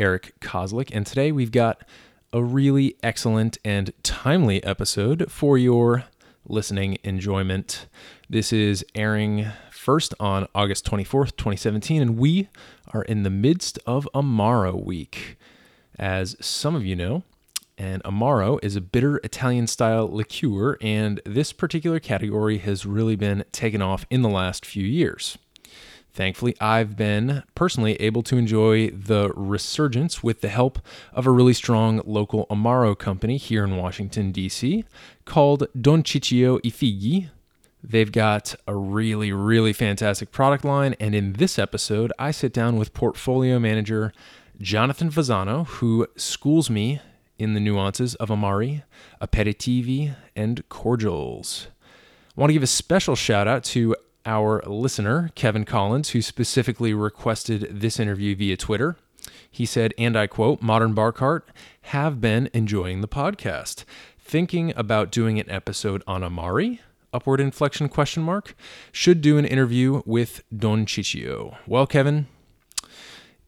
[0.00, 1.82] Eric Kozlik, and today we've got
[2.32, 6.04] a really excellent and timely episode for your
[6.48, 7.86] listening enjoyment.
[8.28, 12.48] This is airing first on August 24th, 2017, and we
[12.94, 15.36] are in the midst of Amaro week.
[15.98, 17.22] As some of you know,
[17.76, 23.44] and Amaro is a bitter Italian style liqueur, and this particular category has really been
[23.52, 25.36] taken off in the last few years.
[26.12, 30.80] Thankfully, I've been personally able to enjoy the resurgence with the help
[31.12, 34.84] of a really strong local Amaro company here in Washington, D.C.,
[35.24, 37.30] called Don Ciccio i Figli.
[37.82, 42.76] They've got a really, really fantastic product line, and in this episode, I sit down
[42.76, 44.12] with portfolio manager
[44.60, 47.00] Jonathan Fasano, who schools me
[47.38, 48.82] in the nuances of Amari,
[49.22, 51.68] aperitivi, and cordials.
[52.36, 56.94] I want to give a special shout out to our listener, Kevin Collins, who specifically
[56.94, 58.96] requested this interview via Twitter.
[59.50, 61.48] He said, and I quote, Modern Bar Cart
[61.82, 63.84] have been enjoying the podcast.
[64.18, 66.80] Thinking about doing an episode on Amari?
[67.12, 68.54] Upward inflection question mark.
[68.92, 71.56] Should do an interview with Don Ciccio.
[71.66, 72.28] Well, Kevin,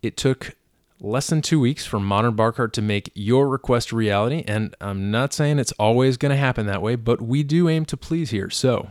[0.02, 0.56] it took
[0.98, 4.44] less than two weeks for Modern Bar Cart to make your request a reality.
[4.48, 7.84] And I'm not saying it's always going to happen that way, but we do aim
[7.86, 8.50] to please here.
[8.50, 8.90] So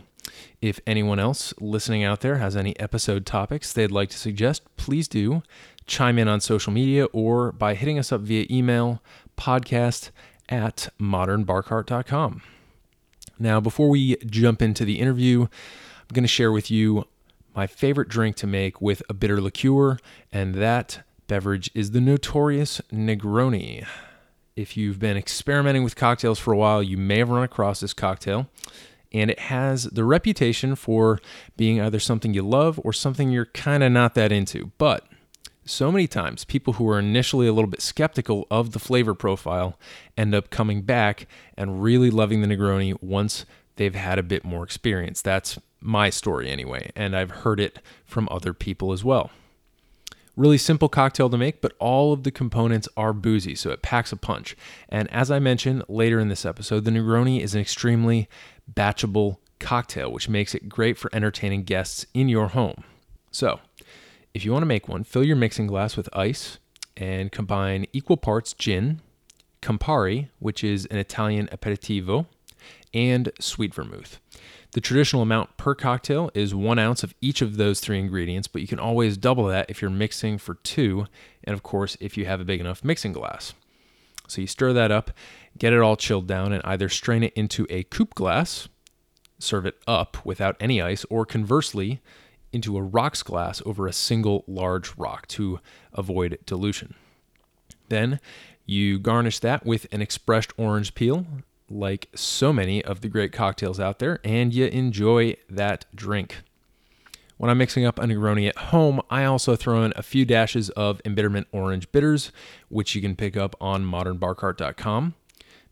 [0.62, 5.08] if anyone else listening out there has any episode topics they'd like to suggest, please
[5.08, 5.42] do
[5.86, 9.02] chime in on social media or by hitting us up via email
[9.36, 10.10] podcast
[10.48, 12.42] at modernbarcart.com.
[13.38, 17.08] Now, before we jump into the interview, I'm going to share with you
[17.54, 19.98] my favorite drink to make with a bitter liqueur,
[20.30, 23.84] and that beverage is the notorious Negroni.
[24.54, 27.92] If you've been experimenting with cocktails for a while, you may have run across this
[27.94, 28.48] cocktail,
[29.12, 31.20] and it has the reputation for
[31.56, 34.72] being either something you love or something you're kind of not that into.
[34.78, 35.06] But
[35.64, 39.78] so many times, people who are initially a little bit skeptical of the flavor profile
[40.16, 43.46] end up coming back and really loving the Negroni once
[43.76, 45.22] they've had a bit more experience.
[45.22, 49.30] That's my story anyway, and I've heard it from other people as well.
[50.34, 54.12] Really simple cocktail to make, but all of the components are boozy, so it packs
[54.12, 54.56] a punch.
[54.88, 58.28] And as I mentioned later in this episode, the Negroni is an extremely
[58.74, 62.84] batchable cocktail, which makes it great for entertaining guests in your home.
[63.30, 63.60] So,
[64.34, 66.58] if you want to make one, fill your mixing glass with ice
[66.96, 69.00] and combine equal parts gin,
[69.62, 72.26] Campari, which is an Italian aperitivo,
[72.92, 74.18] and sweet vermouth.
[74.72, 78.62] The traditional amount per cocktail is one ounce of each of those three ingredients, but
[78.62, 81.06] you can always double that if you're mixing for two,
[81.44, 83.52] and of course, if you have a big enough mixing glass.
[84.32, 85.10] So you stir that up,
[85.58, 88.66] get it all chilled down, and either strain it into a coupe glass,
[89.38, 92.00] serve it up without any ice, or conversely,
[92.50, 95.60] into a rocks glass over a single large rock to
[95.92, 96.94] avoid dilution.
[97.90, 98.20] Then
[98.64, 101.26] you garnish that with an expressed orange peel,
[101.68, 106.42] like so many of the great cocktails out there, and you enjoy that drink.
[107.42, 110.70] When I'm mixing up a Negroni at home, I also throw in a few dashes
[110.70, 112.30] of embitterment orange bitters,
[112.68, 115.14] which you can pick up on modernbarcart.com.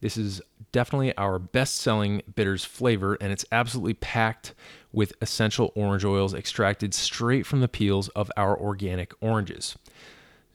[0.00, 0.42] This is
[0.72, 4.52] definitely our best selling bitters flavor, and it's absolutely packed
[4.92, 9.78] with essential orange oils extracted straight from the peels of our organic oranges.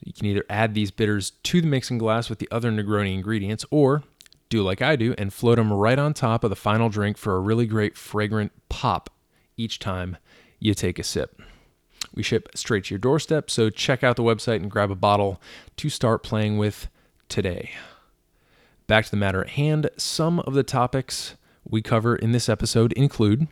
[0.04, 3.64] You can either add these bitters to the mixing glass with the other Negroni ingredients,
[3.72, 4.04] or
[4.50, 7.38] do like I do and float them right on top of the final drink for
[7.38, 9.10] a really great fragrant pop
[9.56, 10.18] each time
[10.66, 11.42] you take a sip.
[12.14, 15.42] We ship straight to your doorstep, so check out the website and grab a bottle
[15.78, 16.88] to start playing with
[17.30, 17.72] today.
[18.88, 21.36] Back to the matter at hand, some of the topics
[21.68, 23.48] we cover in this episode include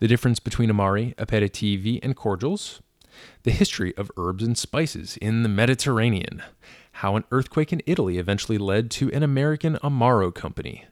[0.00, 2.82] the difference between Amari, aperitivi, and cordials,
[3.42, 6.42] the history of herbs and spices in the Mediterranean,
[6.92, 10.84] how an earthquake in Italy eventually led to an American Amaro company,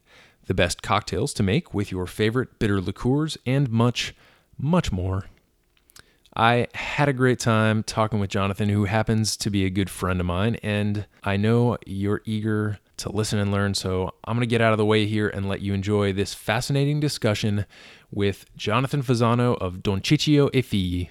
[0.46, 4.14] the best cocktails to make with your favorite bitter liqueurs, and much,
[4.58, 5.26] much more.
[6.38, 10.20] I had a great time talking with Jonathan, who happens to be a good friend
[10.20, 13.72] of mine, and I know you're eager to listen and learn.
[13.72, 16.34] So I'm going to get out of the way here and let you enjoy this
[16.34, 17.64] fascinating discussion
[18.10, 21.08] with Jonathan Fasano of Don Ciccio e Figli.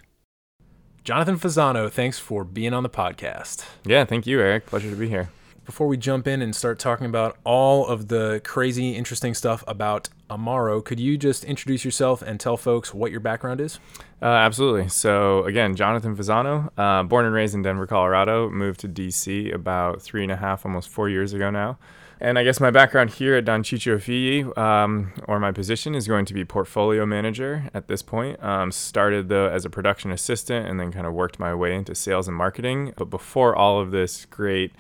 [1.04, 3.66] Jonathan Fasano, thanks for being on the podcast.
[3.84, 4.68] Yeah, thank you, Eric.
[4.68, 5.30] Pleasure to be here.
[5.66, 10.10] Before we jump in and start talking about all of the crazy, interesting stuff about
[10.30, 13.80] Amaro, could you just introduce yourself and tell folks what your background is?
[14.22, 14.88] Uh, absolutely.
[14.88, 20.02] So, again, Jonathan Fasano, uh, born and raised in Denver, Colorado, moved to DC about
[20.02, 21.78] three and a half, almost four years ago now.
[22.20, 26.08] And I guess my background here at Don Ciccio Figli, um, or my position, is
[26.08, 28.42] going to be portfolio manager at this point.
[28.42, 31.94] Um, started though as a production assistant and then kind of worked my way into
[31.94, 32.94] sales and marketing.
[32.96, 34.72] But before all of this great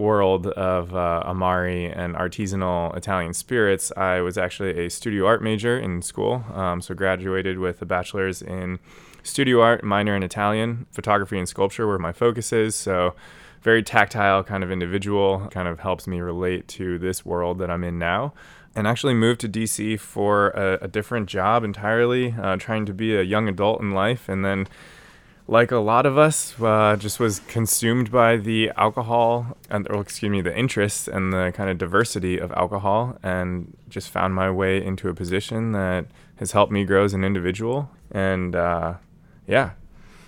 [0.00, 5.78] world of uh, Amari and artisanal Italian spirits, I was actually a studio art major
[5.78, 6.44] in school.
[6.54, 8.80] Um, so graduated with a bachelor's in
[9.22, 12.74] studio art, minor in Italian, photography and sculpture were my focuses.
[12.74, 13.14] So
[13.62, 17.84] very tactile kind of individual, kind of helps me relate to this world that I'm
[17.84, 18.32] in now.
[18.74, 23.16] And actually moved to DC for a, a different job entirely, uh, trying to be
[23.16, 24.28] a young adult in life.
[24.28, 24.68] And then,
[25.50, 30.30] like a lot of us, uh, just was consumed by the alcohol, and, or excuse
[30.30, 34.82] me, the interest and the kind of diversity of alcohol, and just found my way
[34.82, 36.06] into a position that
[36.36, 37.90] has helped me grow as an individual.
[38.12, 38.94] And uh,
[39.48, 39.72] yeah,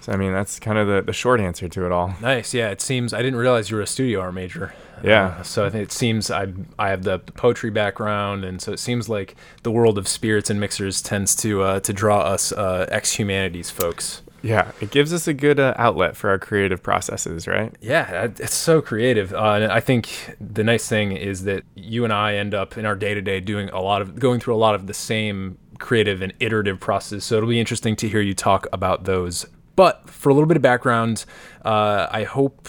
[0.00, 2.16] so I mean, that's kind of the, the short answer to it all.
[2.20, 2.52] Nice.
[2.52, 4.74] Yeah, it seems I didn't realize you were a studio art major.
[5.04, 5.36] Yeah.
[5.38, 8.80] Uh, so I think it seems I I have the poetry background, and so it
[8.80, 12.86] seems like the world of spirits and mixers tends to uh, to draw us uh,
[12.88, 14.22] ex humanities folks.
[14.42, 17.74] Yeah, it gives us a good uh, outlet for our creative processes, right?
[17.80, 19.32] Yeah, it's so creative.
[19.32, 22.96] Uh, I think the nice thing is that you and I end up in our
[22.96, 26.22] day to day doing a lot of going through a lot of the same creative
[26.22, 27.24] and iterative process.
[27.24, 29.46] So it'll be interesting to hear you talk about those
[29.76, 31.24] but for a little bit of background,
[31.64, 32.68] uh, I hope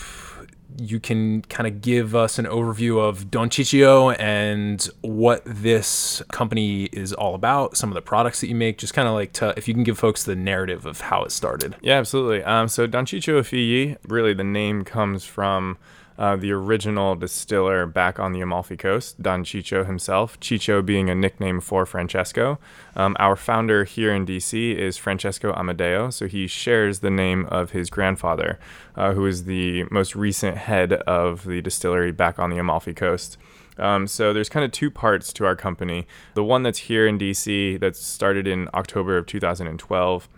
[0.77, 6.85] you can kind of give us an overview of Don Ciccio and what this company
[6.85, 9.53] is all about, some of the products that you make, just kind of like to,
[9.57, 11.75] if you can give folks the narrative of how it started.
[11.81, 12.43] Yeah, absolutely.
[12.43, 15.77] Um, so Don Ciccio Figli, really the name comes from
[16.17, 21.15] uh, the original distiller back on the Amalfi Coast, Don Ciccio himself, Ciccio being a
[21.15, 22.59] nickname for Francesco.
[22.95, 27.71] Um, our founder here in DC is Francesco Amadeo, so he shares the name of
[27.71, 28.59] his grandfather,
[28.95, 33.37] uh, who is the most recent head of the distillery back on the Amalfi Coast.
[33.77, 36.05] Um, so there's kind of two parts to our company.
[36.35, 40.29] The one that's here in DC that started in October of 2012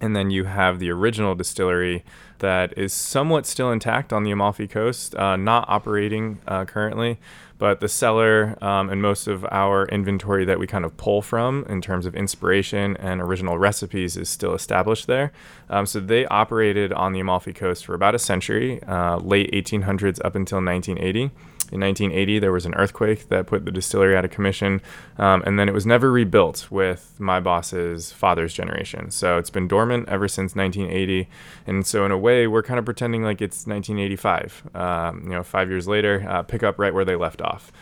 [0.00, 2.04] and then you have the original distillery
[2.38, 7.18] that is somewhat still intact on the Amalfi Coast, uh, not operating uh, currently,
[7.58, 11.64] but the cellar um, and most of our inventory that we kind of pull from
[11.68, 15.32] in terms of inspiration and original recipes is still established there.
[15.68, 20.20] Um, so they operated on the Amalfi Coast for about a century, uh, late 1800s
[20.24, 21.30] up until 1980.
[21.72, 24.80] In 1980, there was an earthquake that put the distillery out of commission,
[25.18, 29.10] um, and then it was never rebuilt with my boss's father's generation.
[29.10, 31.28] So it's been dormant ever since 1980,
[31.66, 34.70] and so in a way, we're kind of pretending like it's 1985.
[34.74, 37.72] Um, you know, five years later, uh, pick up right where they left off.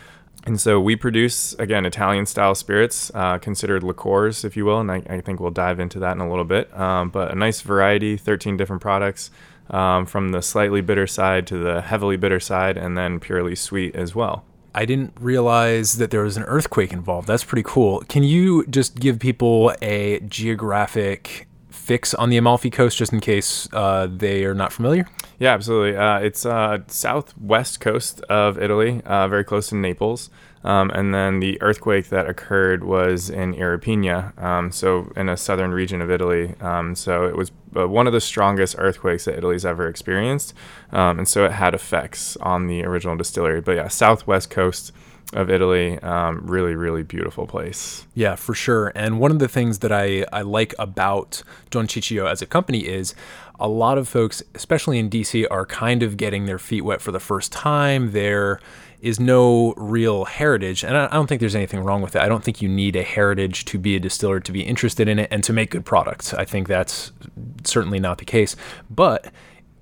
[0.46, 4.78] And so we produce, again, Italian style spirits, uh, considered liqueurs, if you will.
[4.78, 6.72] And I, I, think we'll dive into that in a little bit.
[6.78, 9.32] Um, but a nice variety, 13 different products
[9.70, 13.94] um, from the slightly bitter side to the heavily bitter side, and then purely sweet
[13.94, 14.44] as well.
[14.74, 17.26] I didn't realize that there was an earthquake involved.
[17.26, 18.00] That's pretty cool.
[18.08, 23.68] Can you just give people a geographic fix on the Amalfi Coast, just in case
[23.72, 25.06] uh, they are not familiar?
[25.38, 25.96] Yeah, absolutely.
[25.96, 30.28] Uh, it's uh, southwest coast of Italy, uh, very close to Naples.
[30.66, 35.70] Um, and then the earthquake that occurred was in Irpinia, um, so in a southern
[35.70, 36.56] region of Italy.
[36.60, 40.54] Um, so it was uh, one of the strongest earthquakes that Italy's ever experienced.
[40.90, 43.60] Um, and so it had effects on the original distillery.
[43.60, 44.90] But yeah, southwest coast
[45.32, 46.00] of Italy.
[46.00, 48.04] Um, really, really beautiful place.
[48.14, 48.90] Yeah, for sure.
[48.96, 52.86] And one of the things that I, I like about Don Ciccio as a company
[52.86, 53.14] is
[53.60, 57.12] a lot of folks, especially in DC, are kind of getting their feet wet for
[57.12, 58.12] the first time.
[58.12, 58.60] There
[59.00, 60.84] is no real heritage.
[60.84, 62.22] And I don't think there's anything wrong with it.
[62.22, 65.18] I don't think you need a heritage to be a distiller to be interested in
[65.18, 66.32] it and to make good products.
[66.34, 67.12] I think that's
[67.64, 68.56] certainly not the case.
[68.90, 69.32] But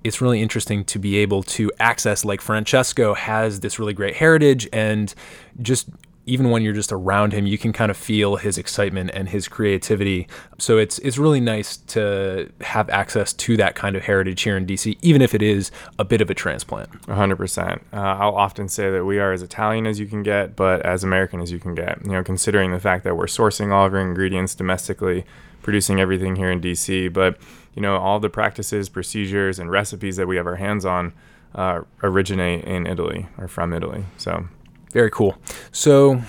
[0.03, 4.67] it's really interesting to be able to access like Francesco has this really great heritage
[4.71, 5.13] and
[5.61, 5.89] just
[6.25, 9.47] even when you're just around him, you can kind of feel his excitement and his
[9.47, 10.27] creativity.
[10.57, 14.65] So it's it's really nice to have access to that kind of heritage here in
[14.65, 16.91] DC, even if it is a bit of a transplant.
[17.03, 17.81] 100%.
[17.93, 21.03] Uh, I'll often say that we are as Italian as you can get, but as
[21.03, 22.03] American as you can get.
[22.03, 25.25] You know, considering the fact that we're sourcing all of our ingredients domestically,
[25.61, 27.37] producing everything here in DC, but
[27.75, 31.13] you know, all the practices, procedures, and recipes that we have our hands on
[31.53, 34.05] uh, originate in Italy or from Italy.
[34.17, 34.47] So
[34.95, 35.35] very cool.
[35.73, 36.21] So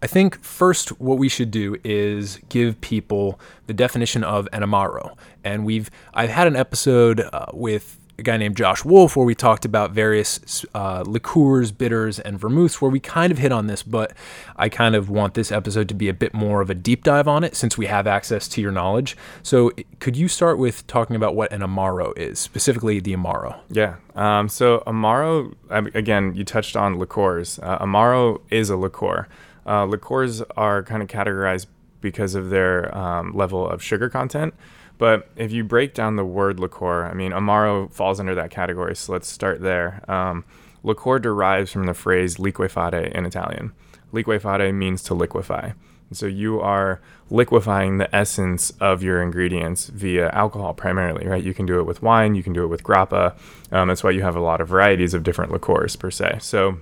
[0.00, 5.16] I think first what we should do is give people the definition of an amaro.
[5.42, 9.34] And we've I've had an episode uh, with a guy named Josh Wolf, where we
[9.34, 13.82] talked about various uh, liqueurs, bitters, and vermouths, where we kind of hit on this,
[13.82, 14.12] but
[14.56, 17.26] I kind of want this episode to be a bit more of a deep dive
[17.26, 19.16] on it since we have access to your knowledge.
[19.42, 23.58] So, could you start with talking about what an Amaro is, specifically the Amaro?
[23.70, 23.96] Yeah.
[24.14, 27.58] Um, so Amaro, again, you touched on liqueurs.
[27.62, 29.28] Uh, Amaro is a liqueur.
[29.66, 31.66] Uh, liqueurs are kind of categorized
[32.00, 34.54] because of their um, level of sugar content.
[35.00, 38.94] But if you break down the word liqueur, I mean, Amaro falls under that category.
[38.94, 40.04] So let's start there.
[40.06, 40.44] Um,
[40.82, 43.72] liqueur derives from the phrase liquefare in Italian.
[44.12, 45.70] Liquefare means to liquefy.
[46.12, 51.42] So you are liquefying the essence of your ingredients via alcohol primarily, right?
[51.42, 53.34] You can do it with wine, you can do it with grappa.
[53.72, 56.40] Um, that's why you have a lot of varieties of different liqueurs per se.
[56.42, 56.76] So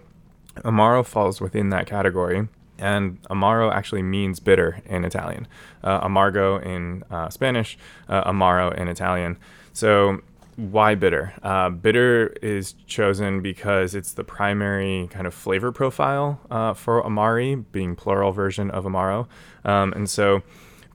[0.65, 2.49] Amaro falls within that category
[2.79, 5.47] and amaro actually means bitter in Italian.
[5.83, 9.37] Uh, amargo in uh, Spanish, uh, amaro in Italian.
[9.73, 10.21] So
[10.57, 11.35] why bitter?
[11.43, 17.55] Uh, bitter is chosen because it's the primary kind of flavor profile uh, for amari,
[17.55, 19.27] being plural version of amaro,
[19.65, 20.43] um, and so.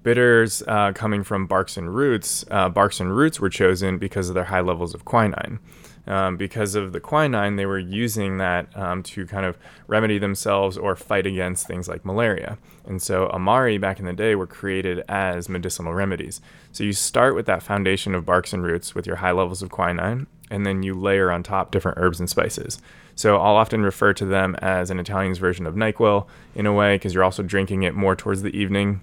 [0.03, 2.43] Bitters uh, coming from barks and roots.
[2.43, 5.59] barks and roots were chosen because of their high levels of quinine
[6.05, 9.57] um, because of the quinine, they were using that um, to kind of
[9.87, 12.57] remedy themselves or fight against things like malaria.
[12.85, 16.41] And so Amari back in the day were created as medicinal remedies.
[16.71, 19.69] So you start with that foundation of barks and roots with your high levels of
[19.69, 22.79] quinine, and then you layer on top different herbs and spices.
[23.15, 26.95] So I'll often refer to them as an Italian's version of NyQuil in a way,
[26.95, 29.01] because you're also drinking it more towards the evening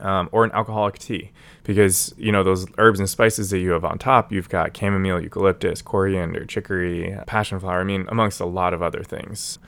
[0.00, 1.32] um, or an alcoholic tea
[1.64, 5.20] because you know those herbs and spices that you have on top you've got chamomile
[5.20, 9.58] eucalyptus coriander chicory passion flower i mean amongst a lot of other things.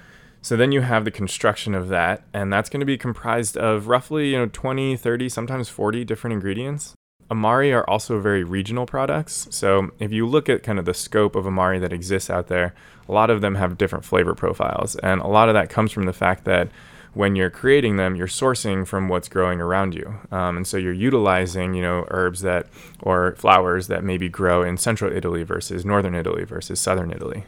[0.45, 3.87] So then you have the construction of that and that's going to be comprised of
[3.87, 6.95] roughly you know 20 30 sometimes 40 different ingredients.
[7.31, 11.35] Amari are also very regional products so if you look at kind of the scope
[11.35, 12.75] of amari that exists out there
[13.09, 16.05] a lot of them have different flavor profiles and a lot of that comes from
[16.05, 16.69] the fact that
[17.15, 20.15] when you're creating them, you're sourcing from what's growing around you.
[20.31, 22.69] Um, and so you're utilizing, you know, herbs that
[23.01, 27.45] or flowers that maybe grow in central Italy versus northern Italy versus southern Italy.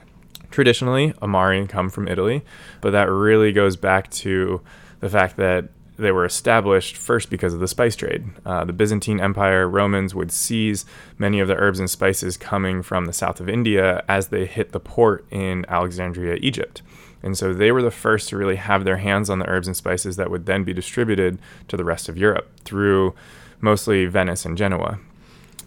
[0.51, 2.45] Traditionally, Amari come from Italy,
[2.81, 4.61] but that really goes back to
[5.01, 8.25] the fact that they were established first because of the spice trade.
[8.45, 10.85] Uh, the Byzantine Empire, Romans would seize
[11.19, 14.73] many of the herbs and spices coming from the south of India as they hit
[14.73, 16.83] the port in Alexandria, Egypt.
[17.25, 19.77] And so they were the first to really have their hands on the herbs and
[19.77, 21.39] spices that would then be distributed
[21.69, 23.15] to the rest of Europe through
[23.61, 25.01] mostly Venice and Genoa.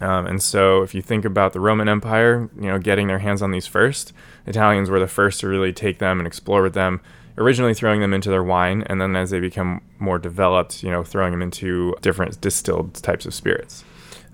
[0.00, 3.42] Um, and so if you think about the Roman Empire, you know, getting their hands
[3.42, 4.12] on these first,
[4.46, 7.00] Italians were the first to really take them and explore with them,
[7.36, 11.02] originally throwing them into their wine, and then as they become more developed, you know,
[11.02, 13.84] throwing them into different distilled types of spirits.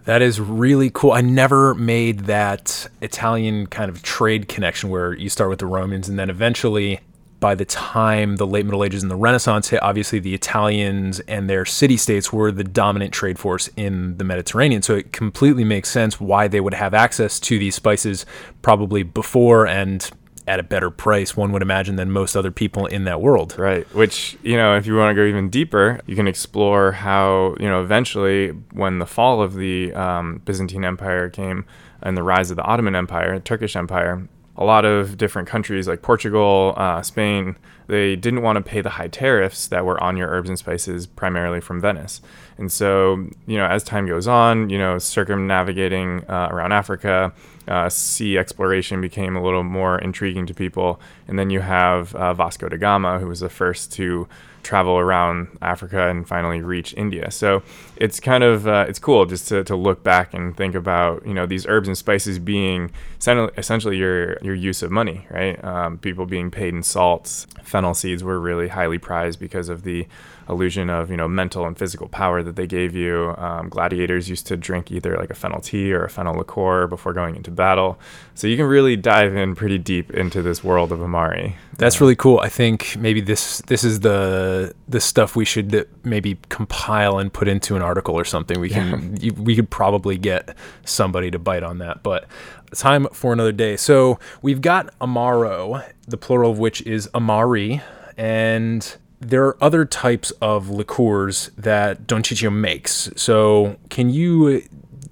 [0.04, 1.12] That is really cool.
[1.12, 6.10] I never made that Italian kind of trade connection where you start with the Romans
[6.10, 7.00] and then eventually
[7.40, 11.48] by the time the late Middle Ages and the Renaissance hit, obviously the Italians and
[11.48, 14.82] their city states were the dominant trade force in the Mediterranean.
[14.82, 18.24] So it completely makes sense why they would have access to these spices
[18.62, 20.10] probably before and
[20.46, 23.58] at a better price, one would imagine, than most other people in that world.
[23.58, 23.86] Right.
[23.94, 27.66] Which, you know, if you want to go even deeper, you can explore how, you
[27.66, 31.64] know, eventually when the fall of the um, Byzantine Empire came
[32.02, 36.02] and the rise of the Ottoman Empire, Turkish Empire, a lot of different countries like
[36.02, 37.56] Portugal, uh, Spain,
[37.86, 41.06] they didn't want to pay the high tariffs that were on your herbs and spices
[41.06, 42.22] primarily from Venice.
[42.56, 47.32] And so, you know, as time goes on, you know, circumnavigating uh, around Africa,
[47.66, 51.00] uh, sea exploration became a little more intriguing to people.
[51.28, 54.28] And then you have uh, Vasco da Gama, who was the first to
[54.62, 57.30] travel around Africa and finally reach India.
[57.30, 57.62] So
[57.96, 61.34] it's kind of uh, it's cool just to, to look back and think about you
[61.34, 62.90] know these herbs and spices being
[63.26, 65.62] essentially your your use of money, right?
[65.64, 67.46] Um, people being paid in salts.
[67.62, 70.06] Fennel seeds were really highly prized because of the
[70.48, 73.34] illusion of you know mental and physical power that they gave you.
[73.38, 77.12] Um, gladiators used to drink either like a fennel tea or a fennel liqueur before
[77.12, 77.98] going into battle.
[78.34, 81.56] So you can really dive in pretty deep into this world of Amari.
[81.78, 82.38] That's really cool.
[82.40, 87.48] I think maybe this this is the the stuff we should maybe compile and put
[87.48, 88.58] into an article or something.
[88.58, 89.32] We can yeah.
[89.32, 92.26] we could probably get somebody to bite on that, but
[92.74, 93.76] time for another day.
[93.76, 97.82] So we've got Amaro, the plural of which is Amari,
[98.16, 103.10] and there are other types of liqueurs that Don Ciccio makes.
[103.16, 104.62] So, can you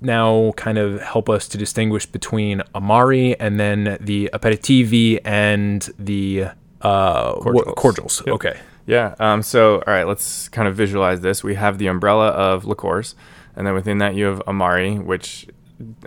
[0.01, 6.47] now kind of help us to distinguish between Amari and then the aperitivi and the
[6.83, 7.75] uh, cordials?
[7.77, 8.23] cordials.
[8.27, 8.35] Yep.
[8.35, 8.61] Okay.
[8.87, 9.15] Yeah.
[9.19, 11.45] Um, so, all right, let's kind of visualize this.
[11.45, 13.15] We have the umbrella of liqueurs,
[13.55, 15.47] and then within that, you have Amari, which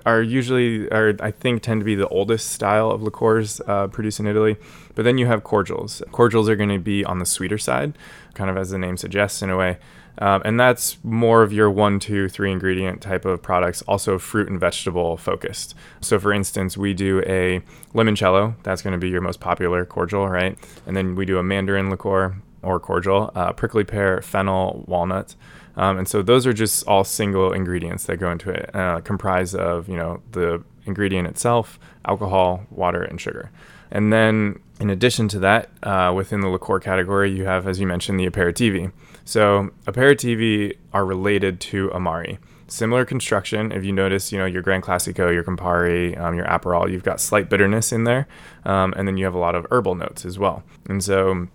[0.06, 4.20] are usually, are I think, tend to be the oldest style of liqueurs uh, produced
[4.20, 4.58] in Italy.
[4.94, 6.02] But then you have cordials.
[6.12, 7.98] Cordials are going to be on the sweeter side,
[8.34, 9.78] kind of as the name suggests in a way.
[10.18, 14.50] Um, and that's more of your one, two, three ingredient type of products, also fruit
[14.50, 15.76] and vegetable focused.
[16.00, 17.62] So, for instance, we do a
[17.94, 20.58] limoncello, that's going to be your most popular cordial, right?
[20.86, 22.36] And then we do a mandarin liqueur
[22.66, 25.36] or cordial, uh, prickly pear, fennel, walnut.
[25.78, 29.56] Um, and so those are just all single ingredients that go into it, uh, comprised
[29.56, 33.52] of you know the ingredient itself, alcohol, water, and sugar.
[33.92, 37.88] And then in addition to that, uh, within the liqueur category, you have, as you
[37.88, 38.92] mentioned, the aperitivi.
[39.24, 42.40] So aperitivi are related to amari.
[42.68, 43.72] Similar construction.
[43.72, 47.22] If you notice, you know your Gran Classico, your Campari, um, your Aperol, you've got
[47.22, 48.28] slight bitterness in there,
[48.66, 50.64] um, and then you have a lot of herbal notes as well.
[50.90, 51.48] And so,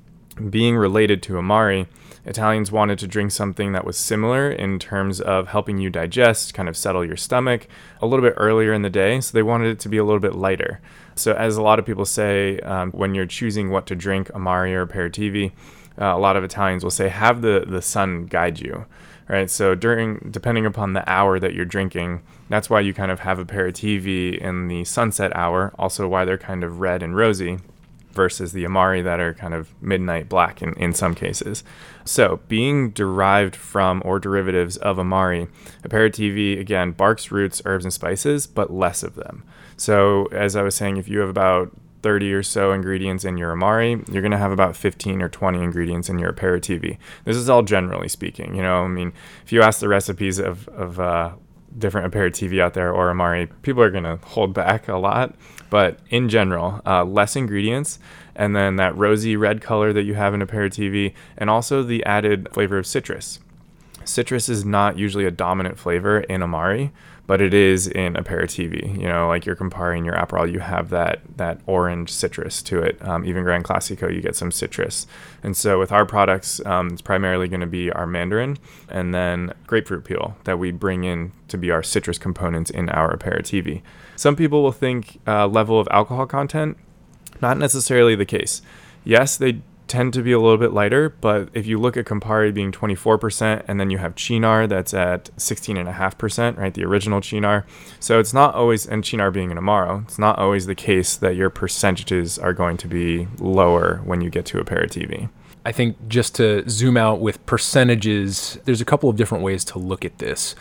[0.48, 1.86] being related to amari,
[2.24, 6.68] Italians wanted to drink something that was similar in terms of helping you digest, kind
[6.68, 7.66] of settle your stomach
[8.00, 9.20] a little bit earlier in the day.
[9.20, 10.80] So they wanted it to be a little bit lighter.
[11.14, 14.74] So, as a lot of people say, um, when you're choosing what to drink, Amari
[14.74, 15.52] or Aperitivi,
[16.00, 18.86] uh, a lot of Italians will say, have the, the sun guide you.
[19.28, 23.20] Right, so during depending upon the hour that you're drinking, that's why you kind of
[23.20, 25.72] have aperitivi in the sunset hour.
[25.78, 27.60] Also, why they're kind of red and rosy
[28.12, 31.64] versus the Amari that are kind of midnight black in, in some cases.
[32.04, 35.48] So, being derived from or derivatives of Amari,
[35.82, 39.44] aperitivi, again, barks, roots, herbs, and spices, but less of them.
[39.76, 43.52] So, as I was saying, if you have about 30 or so ingredients in your
[43.52, 46.98] Amari, you're going to have about 15 or 20 ingredients in your aperitivi.
[47.24, 48.54] This is all generally speaking.
[48.54, 49.12] You know, I mean,
[49.44, 51.32] if you ask the recipes of, of uh,
[51.76, 55.34] different aperitivi out there or Amari, people are going to hold back a lot.
[55.70, 57.98] But in general, uh, less ingredients,
[58.34, 62.48] and then that rosy red color that you have in aperitivi, and also the added
[62.52, 63.38] flavor of citrus.
[64.04, 66.92] Citrus is not usually a dominant flavor in Amari,
[67.30, 68.98] but it is in aperitivi.
[69.00, 72.80] You know, like your Campari and your Aperol, you have that that orange citrus to
[72.80, 73.00] it.
[73.06, 75.06] Um, even Gran Classico, you get some citrus.
[75.44, 79.54] And so with our products, um, it's primarily going to be our mandarin and then
[79.68, 83.82] grapefruit peel that we bring in to be our citrus components in our aperitivi.
[84.20, 86.76] Some people will think uh, level of alcohol content,
[87.40, 88.60] not necessarily the case.
[89.02, 92.52] Yes, they tend to be a little bit lighter, but if you look at Campari
[92.52, 96.74] being 24%, and then you have Cynar that's at 16.5%, right?
[96.74, 97.64] The original Cynar.
[97.98, 101.34] So it's not always, and Cynar being an Amaro, it's not always the case that
[101.34, 105.30] your percentages are going to be lower when you get to a aperitivi.
[105.64, 109.78] I think just to zoom out with percentages, there's a couple of different ways to
[109.78, 110.54] look at this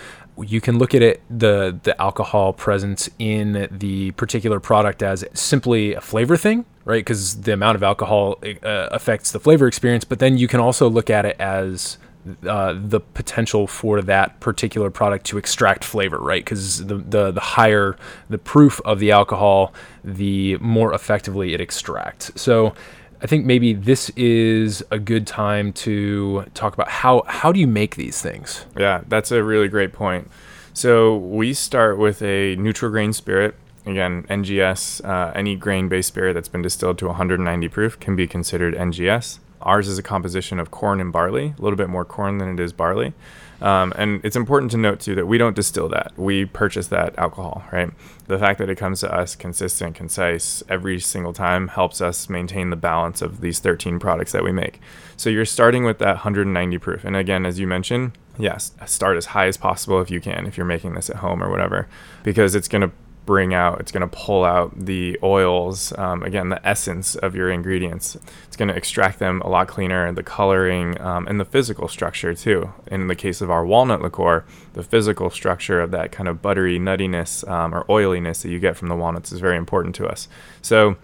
[0.44, 5.94] you can look at it the the alcohol presence in the particular product as simply
[5.94, 10.20] a flavor thing right because the amount of alcohol uh, affects the flavor experience but
[10.20, 11.98] then you can also look at it as
[12.46, 16.44] uh, the potential for that particular product to extract flavor, right?
[16.44, 17.96] Because the, the the higher
[18.30, 19.74] the proof of the alcohol,
[20.04, 22.32] the more effectively it extracts.
[22.36, 22.74] So
[23.22, 27.68] I think maybe this is a good time to talk about how how do you
[27.68, 28.66] make these things?
[28.78, 30.30] Yeah, that's a really great point.
[30.74, 33.56] So we start with a neutral grain spirit.
[33.86, 38.76] Again, NGS, uh, any grain-based spirit that's been distilled to 190 proof can be considered
[38.76, 39.40] NGS.
[39.62, 42.60] Ours is a composition of corn and barley, a little bit more corn than it
[42.60, 43.14] is barley.
[43.62, 46.14] Um, and it's important to note too that we don't distill that.
[46.18, 47.92] We purchase that alcohol, right?
[48.28, 52.70] The fact that it comes to us consistent, concise every single time helps us maintain
[52.70, 54.80] the balance of these 13 products that we make.
[55.18, 57.04] So you're starting with that 190 proof.
[57.04, 60.56] And again, as you mentioned, yes, start as high as possible if you can, if
[60.56, 61.88] you're making this at home or whatever,
[62.24, 62.92] because it's going to
[63.30, 67.52] bring out, it's going to pull out the oils, um, again, the essence of your
[67.52, 68.18] ingredients.
[68.48, 72.34] It's going to extract them a lot cleaner, the coloring um, and the physical structure
[72.34, 72.74] too.
[72.88, 76.80] In the case of our walnut liqueur, the physical structure of that kind of buttery
[76.80, 80.28] nuttiness um, or oiliness that you get from the walnuts is very important to us.
[80.64, 80.98] So,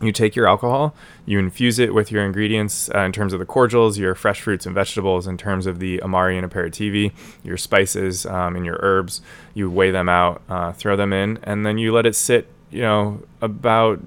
[0.00, 0.94] you take your alcohol,
[1.26, 4.66] you infuse it with your ingredients uh, in terms of the cordials, your fresh fruits
[4.66, 9.20] and vegetables, in terms of the amari and aperitivi, your spices um, and your herbs.
[9.54, 12.82] You weigh them out, uh, throw them in, and then you let it sit, you
[12.82, 14.00] know, about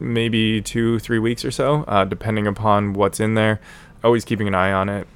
[0.00, 3.60] maybe two, three weeks or so, uh, depending upon what's in there.
[4.02, 5.06] Always keeping an eye on it.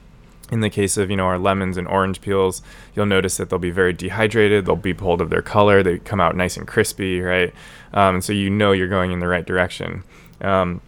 [0.51, 2.63] In the case of you know our lemons and orange peels,
[2.95, 4.65] you'll notice that they'll be very dehydrated.
[4.65, 5.83] They'll be pulled of their color.
[5.83, 7.53] They come out nice and crispy, right?
[7.93, 10.05] Um, so you know you're going in the right direction.
[10.41, 10.81] Um,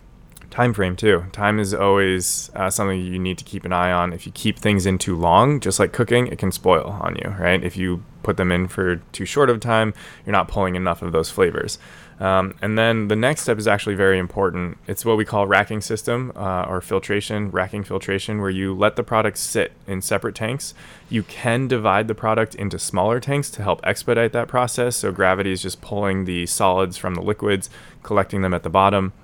[0.51, 1.25] time frame too.
[1.33, 4.13] Time is always uh, something you need to keep an eye on.
[4.13, 7.31] If you keep things in too long, just like cooking, it can spoil on you,
[7.39, 7.63] right?
[7.63, 9.95] If you put them in for too short of time,
[10.27, 11.79] you're not pulling enough of those flavors.
[12.21, 14.77] Um, and then the next step is actually very important.
[14.87, 19.03] It's what we call racking system uh, or filtration, racking filtration, where you let the
[19.03, 20.75] product sit in separate tanks.
[21.09, 24.97] You can divide the product into smaller tanks to help expedite that process.
[24.97, 27.71] So gravity is just pulling the solids from the liquids,
[28.03, 29.15] collecting them at the bottom,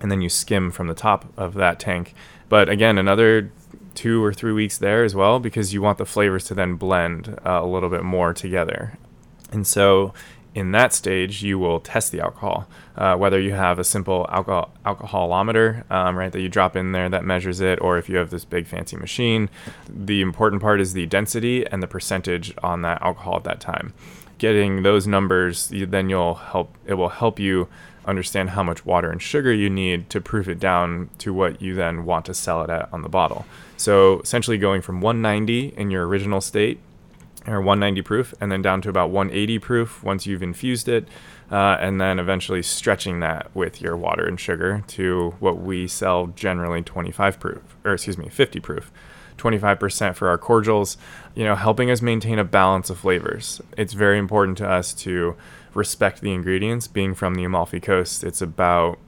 [0.00, 2.14] and then you skim from the top of that tank.
[2.48, 3.50] But again, another
[3.96, 7.40] two or three weeks there as well because you want the flavors to then blend
[7.44, 8.96] uh, a little bit more together.
[9.50, 10.12] And so
[10.56, 12.66] in that stage, you will test the alcohol.
[12.96, 17.10] Uh, whether you have a simple alcohol alcoholometer, um, right, that you drop in there
[17.10, 19.50] that measures it, or if you have this big fancy machine,
[19.86, 23.92] the important part is the density and the percentage on that alcohol at that time.
[24.38, 26.74] Getting those numbers, you, then you'll help.
[26.86, 27.68] It will help you
[28.06, 31.74] understand how much water and sugar you need to proof it down to what you
[31.74, 33.44] then want to sell it at on the bottle.
[33.76, 36.80] So essentially, going from 190 in your original state
[37.46, 41.06] or 190 proof, and then down to about 180 proof once you've infused it,
[41.50, 46.26] uh, and then eventually stretching that with your water and sugar to what we sell
[46.28, 48.92] generally 25 proof, or excuse me, 50 proof.
[49.38, 50.96] 25% for our cordials,
[51.34, 53.60] you know, helping us maintain a balance of flavors.
[53.76, 55.36] It's very important to us to
[55.74, 56.88] respect the ingredients.
[56.88, 58.98] Being from the Amalfi Coast, it's about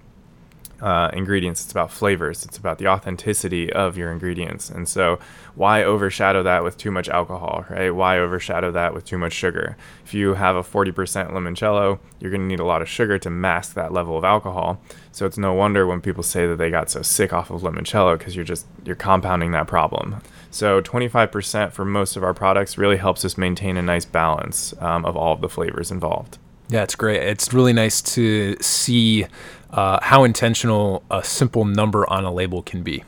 [0.80, 1.62] uh, ingredients.
[1.62, 2.44] It's about flavors.
[2.44, 4.70] It's about the authenticity of your ingredients.
[4.70, 5.18] And so,
[5.54, 7.90] why overshadow that with too much alcohol, right?
[7.90, 9.76] Why overshadow that with too much sugar?
[10.04, 10.92] If you have a 40%
[11.32, 14.80] limoncello, you're going to need a lot of sugar to mask that level of alcohol.
[15.10, 18.16] So it's no wonder when people say that they got so sick off of limoncello
[18.16, 20.22] because you're just you're compounding that problem.
[20.50, 25.04] So 25% for most of our products really helps us maintain a nice balance um,
[25.04, 26.38] of all of the flavors involved.
[26.68, 27.22] Yeah, it's great.
[27.22, 29.26] It's really nice to see
[29.70, 33.04] uh, how intentional a simple number on a label can be.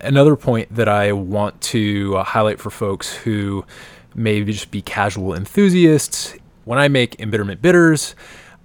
[0.00, 3.64] Another point that I want to uh, highlight for folks who
[4.14, 8.14] maybe just be casual enthusiasts when I make embitterment bitters,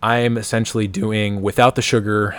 [0.02, 2.36] I'm essentially doing without the sugar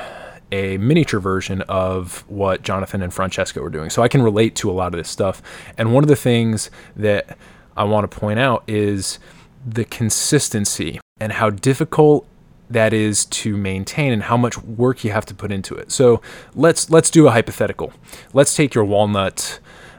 [0.53, 3.89] a miniature version of what Jonathan and Francesco were doing.
[3.89, 5.43] So I can relate to a lot of this stuff.
[5.79, 7.39] And one of the things that
[7.77, 9.19] I want to point out is
[9.65, 12.27] the consistency and how difficult
[12.71, 15.91] that is to maintain and how much work you have to put into it.
[15.91, 16.23] So
[16.55, 17.93] let's let's do a hypothetical.
[18.33, 19.59] Let's take your walnut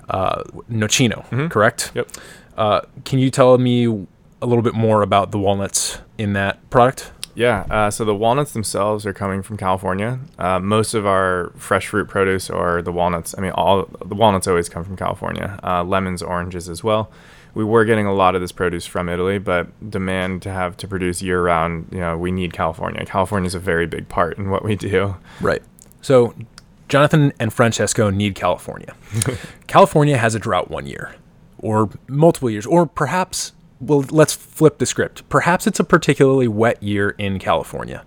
[0.10, 1.47] uh, nocino, mm-hmm.
[1.47, 1.91] correct?
[1.93, 2.10] Yep.
[2.58, 3.86] Uh, can you tell me
[4.41, 7.12] a little bit more about the walnuts in that product?
[7.34, 10.19] Yeah, uh, so the walnuts themselves are coming from California.
[10.38, 14.47] Uh, most of our fresh fruit produce or the walnuts, I mean, all the walnuts
[14.47, 15.58] always come from California.
[15.63, 17.10] Uh, lemons, oranges as well
[17.54, 20.88] we were getting a lot of this produce from Italy, but demand to have to
[20.88, 23.06] produce year round, you know, we need California.
[23.06, 25.16] California is a very big part in what we do.
[25.42, 25.62] Right.
[26.02, 26.34] So
[26.90, 28.94] Jonathan and Francesco need California.
[29.68, 31.16] California has a drought one year,
[31.60, 35.28] or multiple years, or perhaps well, let's flip the script.
[35.28, 38.06] Perhaps it's a particularly wet year in California.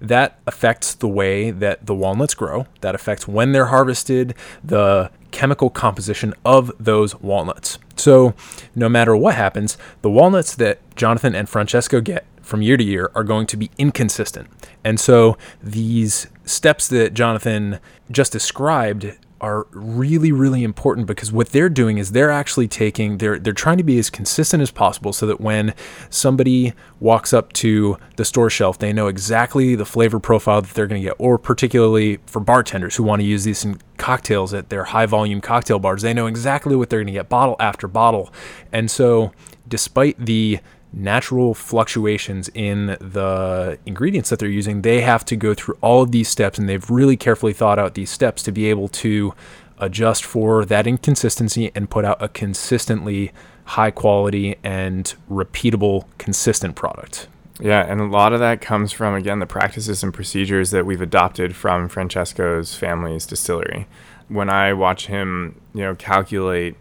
[0.00, 2.66] That affects the way that the walnuts grow.
[2.80, 7.78] That affects when they're harvested, the chemical composition of those walnuts.
[7.96, 8.34] So,
[8.74, 13.10] no matter what happens, the walnuts that Jonathan and Francesco get from year to year
[13.14, 14.48] are going to be inconsistent.
[14.84, 21.68] And so, these steps that Jonathan just described are really really important because what they're
[21.68, 25.26] doing is they're actually taking they're they're trying to be as consistent as possible so
[25.26, 25.74] that when
[26.08, 30.86] somebody walks up to the store shelf they know exactly the flavor profile that they're
[30.86, 31.16] going to get.
[31.18, 35.40] Or particularly for bartenders who want to use these in cocktails at their high volume
[35.40, 38.32] cocktail bars they know exactly what they're going to get bottle after bottle.
[38.72, 39.32] And so
[39.68, 40.60] despite the
[40.96, 46.10] natural fluctuations in the ingredients that they're using, they have to go through all of
[46.10, 49.34] these steps and they've really carefully thought out these steps to be able to
[49.78, 53.30] adjust for that inconsistency and put out a consistently
[53.66, 57.28] high quality and repeatable, consistent product.
[57.60, 61.00] Yeah, and a lot of that comes from, again, the practices and procedures that we've
[61.00, 63.86] adopted from Francesco's family's distillery.
[64.28, 66.76] When I watch him, you know, calculate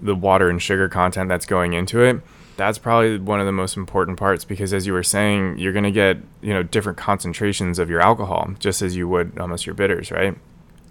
[0.00, 2.20] the water and sugar content that's going into it,
[2.60, 5.84] that's probably one of the most important parts because as you were saying you're going
[5.84, 9.74] to get you know different concentrations of your alcohol just as you would almost your
[9.74, 10.36] bitters right?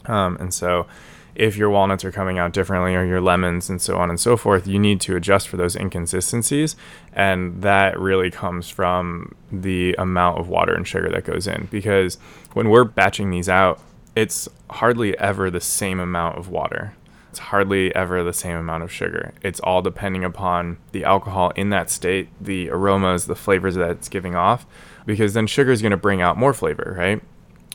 [0.05, 0.88] Um, and so
[1.36, 4.36] if your walnuts are coming out differently or your lemons and so on and so
[4.36, 6.75] forth you need to adjust for those inconsistencies
[7.13, 12.17] and that really comes from the amount of water and sugar that goes in because
[12.53, 13.79] when we're batching these out
[14.15, 16.93] it's hardly ever the same amount of water
[17.39, 19.34] it's hardly ever the same amount of sugar.
[19.41, 24.10] It's all depending upon the alcohol in that state, the aromas, the flavors that it's
[24.10, 24.65] giving off,
[25.06, 27.21] because then sugar is going to bring out more flavor, right?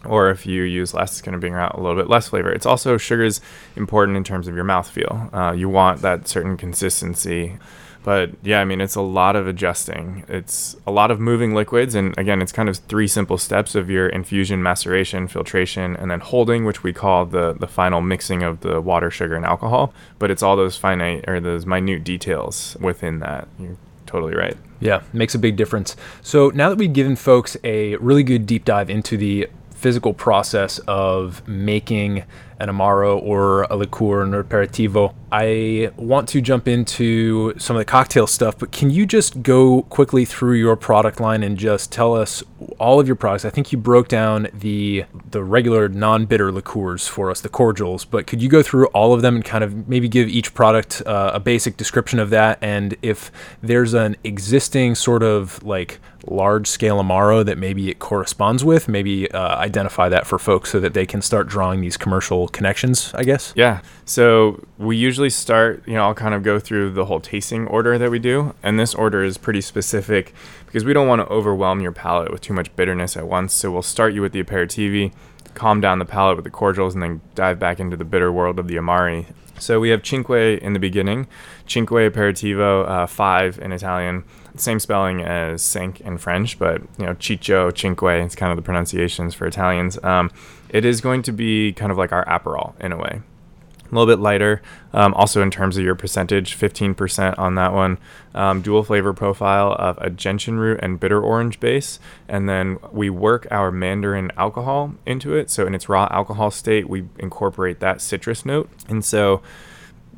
[0.05, 2.53] Or if you use less, it's going to bring out a little bit less flavor.
[2.53, 3.41] It's also sugar is
[3.75, 5.33] important in terms of your mouthfeel.
[5.33, 7.59] Uh, you want that certain consistency.
[8.05, 10.25] But yeah, I mean, it's a lot of adjusting.
[10.29, 11.95] It's a lot of moving liquids.
[11.95, 16.21] And again, it's kind of three simple steps of your infusion, maceration, filtration, and then
[16.21, 19.95] holding, which we call the, the final mixing of the water, sugar, and alcohol.
[20.19, 23.49] But it's all those finite or those minute details within that.
[23.59, 24.57] You're totally right.
[24.81, 25.97] Yeah, makes a big difference.
[26.21, 29.49] So now that we've given folks a really good deep dive into the
[29.85, 32.25] physical process of making
[32.59, 35.15] an amaro or a liqueur, an aperitivo.
[35.31, 39.83] I want to jump into some of the cocktail stuff, but can you just go
[39.83, 42.43] quickly through your product line and just tell us
[42.79, 43.45] all of your products?
[43.45, 48.27] I think you broke down the the regular non-bitter liqueurs for us, the cordials, but
[48.27, 51.33] could you go through all of them and kind of maybe give each product uh,
[51.35, 57.03] a basic description of that and if there's an existing sort of like large scale
[57.03, 61.07] amaro that maybe it corresponds with, maybe uh, identify that for folks so that they
[61.07, 63.53] can start drawing these commercial connections, I guess.
[63.57, 63.81] Yeah.
[64.05, 67.99] So we usually start, you know, I'll kind of go through the whole tasting order
[67.99, 68.55] that we do.
[68.63, 70.35] And this order is pretty specific
[70.67, 73.55] because we don't want to overwhelm your palate with too much bitterness at once.
[73.55, 75.13] So we'll start you with the aperitivi,
[75.55, 78.59] calm down the palate with the cordials, and then dive back into the bitter world
[78.59, 79.27] of the Amari.
[79.59, 81.29] So we have Cinque in the beginning,
[81.67, 84.25] Cinque Aperitivo, uh, five in Italian,
[84.57, 88.63] same spelling as cinq in French, but you know Ciccio, Cinque, it's kind of the
[88.63, 90.03] pronunciations for Italians.
[90.03, 90.31] Um,
[90.69, 93.23] it is going to be kind of like our Aperol in a way.
[93.85, 94.63] A little bit lighter,
[94.93, 97.99] um, also in terms of your percentage, 15% on that one.
[98.35, 102.01] Um, dual flavor profile of a gentian root and bitter orange base.
[102.27, 105.51] And then we work our mandarin alcohol into it.
[105.51, 108.69] So in its raw alcohol state, we incorporate that citrus note.
[108.89, 109.43] And so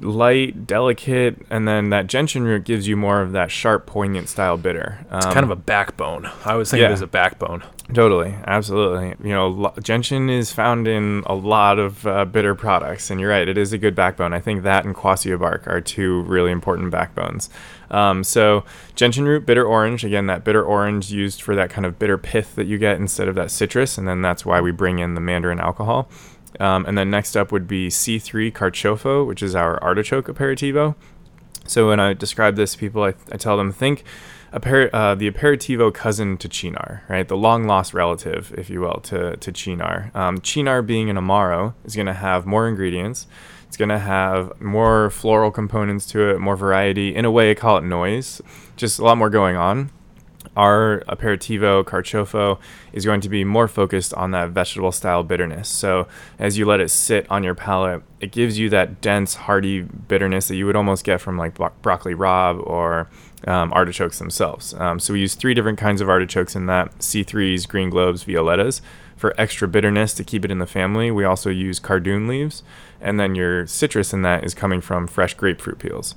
[0.00, 4.56] light, delicate, and then that gentian root gives you more of that sharp, poignant style
[4.56, 4.98] bitter.
[5.10, 6.30] Um, it's kind of a backbone.
[6.44, 7.62] I was thinking yeah, as a backbone.
[7.94, 9.14] Totally, absolutely.
[9.26, 13.48] You know, gentian is found in a lot of uh, bitter products, and you're right,
[13.48, 14.32] it is a good backbone.
[14.32, 17.48] I think that and quassia bark are two really important backbones.
[17.90, 18.64] Um, so
[18.96, 20.04] gentian root, bitter orange.
[20.04, 23.28] Again, that bitter orange used for that kind of bitter pith that you get instead
[23.28, 26.08] of that citrus, and then that's why we bring in the mandarin alcohol.
[26.60, 30.94] Um, and then next up would be C3 Carciofo, which is our artichoke aperitivo.
[31.66, 34.04] So when I describe this, people, I, I tell them think
[34.52, 37.26] aper- uh, the aperitivo cousin to Cynar, right?
[37.26, 40.14] The long lost relative, if you will, to, to Cynar.
[40.14, 43.26] Um, Cynar being an Amaro is going to have more ingredients.
[43.66, 47.14] It's going to have more floral components to it, more variety.
[47.14, 48.40] In a way, I call it noise.
[48.76, 49.90] Just a lot more going on
[50.56, 52.58] our aperitivo carciofo
[52.92, 55.68] is going to be more focused on that vegetable style bitterness.
[55.68, 59.82] So as you let it sit on your palate, it gives you that dense, hearty
[59.82, 63.10] bitterness that you would almost get from like bro- broccoli rabe or
[63.46, 64.72] um, artichokes themselves.
[64.74, 68.80] Um, so we use three different kinds of artichokes in that C3s, green globes, violettas.
[69.16, 72.62] For extra bitterness to keep it in the family, we also use cardoon leaves.
[73.00, 76.14] And then your citrus in that is coming from fresh grapefruit peels.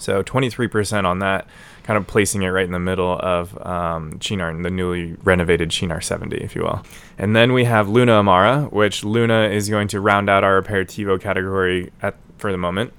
[0.00, 1.46] So 23% on that
[1.84, 6.02] kind of placing it right in the middle of um, Cynar, the newly renovated Cynar
[6.02, 6.82] 70, if you will.
[7.18, 11.20] And then we have Luna Amara, which Luna is going to round out our aperitivo
[11.20, 12.92] category at, for the moment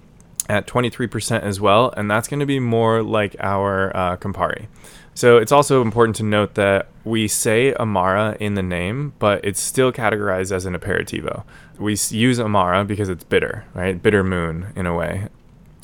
[0.50, 4.68] at 23% as well, and that's going to be more like our uh, Campari.
[5.14, 9.60] So it's also important to note that we say Amara in the name, but it's
[9.60, 11.44] still categorized as an aperitivo.
[11.78, 14.02] We use Amara because it's bitter, right?
[14.02, 15.30] Bitter moon in a way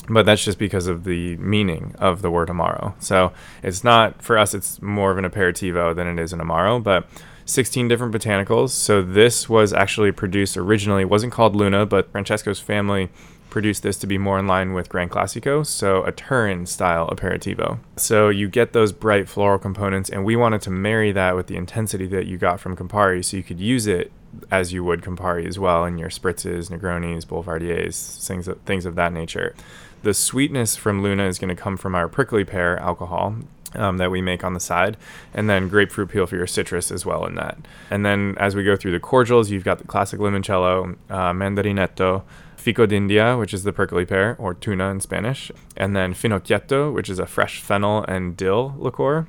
[0.08, 2.94] but that's just because of the meaning of the word amaro.
[3.02, 3.32] So
[3.64, 4.54] it's not for us.
[4.54, 7.08] It's more of an aperitivo than it is an amaro, but
[7.46, 8.70] 16 different botanicals.
[8.70, 11.04] So this was actually produced originally.
[11.04, 13.10] It wasn't called Luna, but Francesco's family
[13.50, 17.80] produced this to be more in line with Gran Classico, so a Turin style aperitivo.
[17.96, 21.56] So you get those bright floral components, and we wanted to marry that with the
[21.56, 24.12] intensity that you got from Campari, so you could use it
[24.52, 28.96] as you would Campari as well in your spritzes, Negronis, Boulevardiers, things of, things of
[28.96, 29.56] that nature.
[30.04, 33.36] The sweetness from Luna is going to come from our prickly pear alcohol
[33.76, 34.98] um, that we make on the side,
[35.34, 37.58] and then grapefruit peel for your citrus as well in that.
[37.90, 42.24] And then as we go through the cordials, you've got the classic limoncello, uh, mandarinetto,
[42.56, 47.10] fico d'india, which is the prickly pear or tuna in Spanish, and then finocchietto, which
[47.10, 49.28] is a fresh fennel and dill liqueur.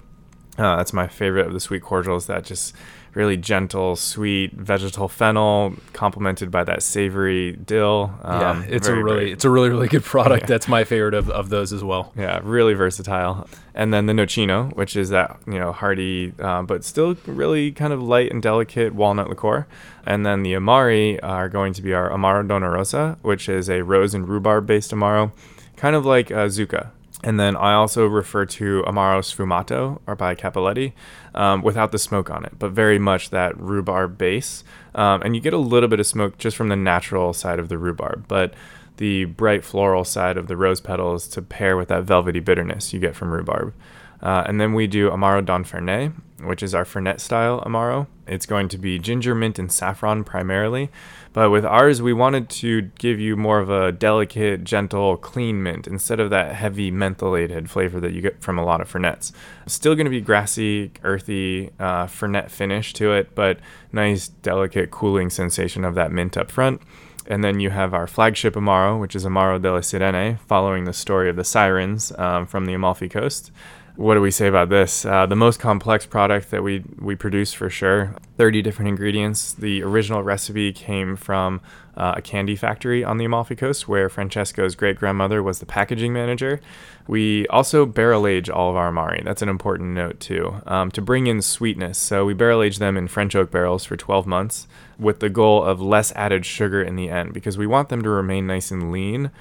[0.57, 2.75] Uh, that's my favorite of the sweet cordials that just
[3.19, 8.15] really gentle, sweet vegetal fennel, complemented by that savory dill.
[8.23, 9.33] Um, yeah, it's a really great.
[9.33, 10.43] it's a really really good product.
[10.43, 10.47] Yeah.
[10.47, 12.13] That's my favorite of, of those as well.
[12.17, 13.49] Yeah, really versatile.
[13.75, 17.93] And then the nocino, which is that you know hearty uh, but still really kind
[17.93, 19.67] of light and delicate walnut liqueur.
[20.07, 23.83] And then the amari are going to be our amaro donna rosa, which is a
[23.83, 25.33] rose and rhubarb based amaro,
[25.77, 26.91] kind of like uh, zucca
[27.25, 30.93] and then I also refer to Amaro Sfumato or by Cappelletti
[31.39, 34.65] um, without the smoke on it, but very much that rhubarb base.
[34.95, 37.69] Um, and you get a little bit of smoke just from the natural side of
[37.69, 38.27] the rhubarb.
[38.27, 38.55] But
[38.97, 42.99] the bright floral side of the rose petals to pair with that velvety bitterness you
[42.99, 43.73] get from rhubarb.
[44.21, 48.09] Uh, and then we do Amaro Don Fernet, which is our Fernet style Amaro.
[48.27, 50.91] It's going to be ginger, mint, and saffron primarily.
[51.39, 55.87] But with ours, we wanted to give you more of a delicate, gentle, clean mint
[55.87, 59.31] instead of that heavy mentholated flavor that you get from a lot of Fernets.
[59.69, 63.61] Still going to be grassy, earthy, uh, Fernet finish to it, but
[63.93, 66.83] nice, delicate, cooling sensation of that mint up front.
[67.29, 71.31] And then you have our flagship Amaro, which is Amaro delle Sirene, following the story
[71.31, 73.53] of the sirens um, from the Amalfi Coast
[73.99, 75.05] what do we say about this?
[75.05, 78.15] Uh, the most complex product that we we produce for sure.
[78.37, 79.53] 30 different ingredients.
[79.53, 81.61] The original recipe came from
[81.97, 86.13] uh, a candy factory on the Amalfi Coast where Francesco's great grandmother was the packaging
[86.13, 86.61] manager.
[87.09, 89.23] We also barrel age all of our Amari.
[89.25, 91.99] That's an important note too, um, to bring in sweetness.
[91.99, 95.65] So we barrel age them in French oak barrels for 12 months with the goal
[95.65, 98.93] of less added sugar in the end because we want them to remain nice and
[98.93, 99.33] lean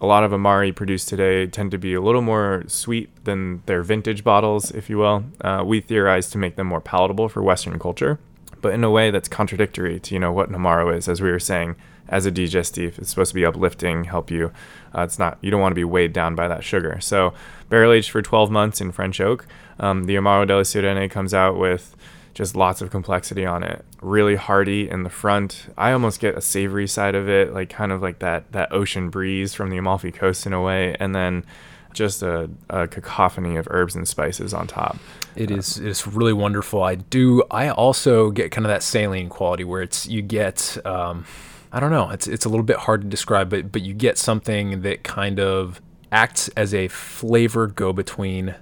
[0.00, 3.82] a lot of Amari produced today tend to be a little more sweet than their
[3.82, 5.24] vintage bottles, if you will.
[5.40, 8.18] Uh, we theorize to make them more palatable for Western culture,
[8.60, 11.08] but in a way that's contradictory to you know what an Amaro is.
[11.08, 11.76] As we were saying,
[12.08, 14.52] as a digestif, it's supposed to be uplifting, help you.
[14.94, 15.38] Uh, it's not.
[15.40, 16.98] You don't want to be weighed down by that sugar.
[17.00, 17.32] So
[17.68, 19.46] barrel aged for 12 months in French oak.
[19.80, 21.96] Um, the Amaro della Sirene comes out with
[22.36, 23.82] just lots of complexity on it.
[24.02, 25.72] Really hearty in the front.
[25.78, 29.08] I almost get a savory side of it, like kind of like that that ocean
[29.08, 31.46] breeze from the Amalfi Coast in a way, and then
[31.94, 34.98] just a, a cacophony of herbs and spices on top.
[35.34, 36.82] It is it is really wonderful.
[36.82, 37.42] I do.
[37.50, 40.76] I also get kind of that saline quality where it's you get.
[40.84, 41.24] Um,
[41.72, 42.10] I don't know.
[42.10, 45.40] It's it's a little bit hard to describe, but but you get something that kind
[45.40, 45.80] of
[46.12, 48.56] acts as a flavor go between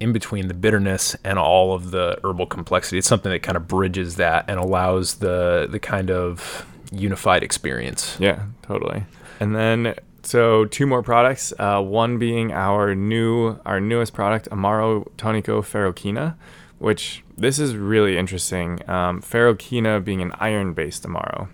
[0.00, 2.98] in between the bitterness and all of the herbal complexity.
[2.98, 8.16] It's something that kind of bridges that and allows the the kind of unified experience.
[8.18, 9.04] Yeah, totally.
[9.38, 11.52] And then so two more products.
[11.58, 16.34] Uh, one being our new our newest product, Amaro Tonico Ferrochina,
[16.78, 18.88] which this is really interesting.
[18.88, 21.48] Um, Ferrochina being an iron-based Amaro.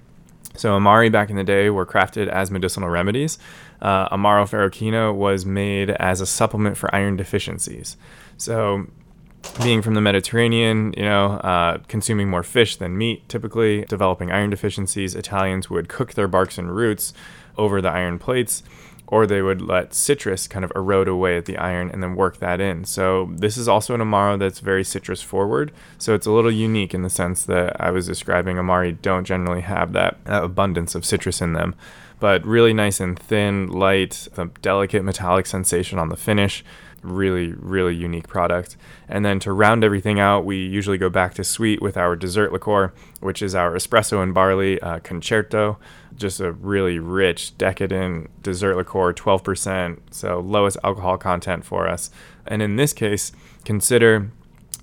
[0.55, 3.39] So Amari back in the day were crafted as medicinal remedies.
[3.81, 7.97] Uh, Amaro Ferrochina was made as a supplement for iron deficiencies.
[8.37, 8.87] So,
[9.63, 14.51] being from the Mediterranean, you know, uh, consuming more fish than meat, typically developing iron
[14.51, 17.15] deficiencies, Italians would cook their barks and roots
[17.57, 18.63] over the iron plates,
[19.07, 22.39] or they would let citrus kind of erode away at the iron and then work
[22.39, 22.85] that in.
[22.85, 25.73] So this is also an Amaro that's very citrus forward.
[25.97, 29.61] So it's a little unique in the sense that I was describing Amari don't generally
[29.61, 31.75] have that abundance of citrus in them.
[32.19, 36.65] But really nice and thin, light, a delicate metallic sensation on the finish
[37.07, 38.77] really, really unique product.
[39.09, 42.53] And then to round everything out, we usually go back to sweet with our dessert
[42.53, 45.79] liqueur, which is our espresso and barley uh, concerto.
[46.15, 52.11] Just a really rich, decadent dessert liqueur, 12%, so lowest alcohol content for us.
[52.47, 53.33] And in this case,
[53.65, 54.31] consider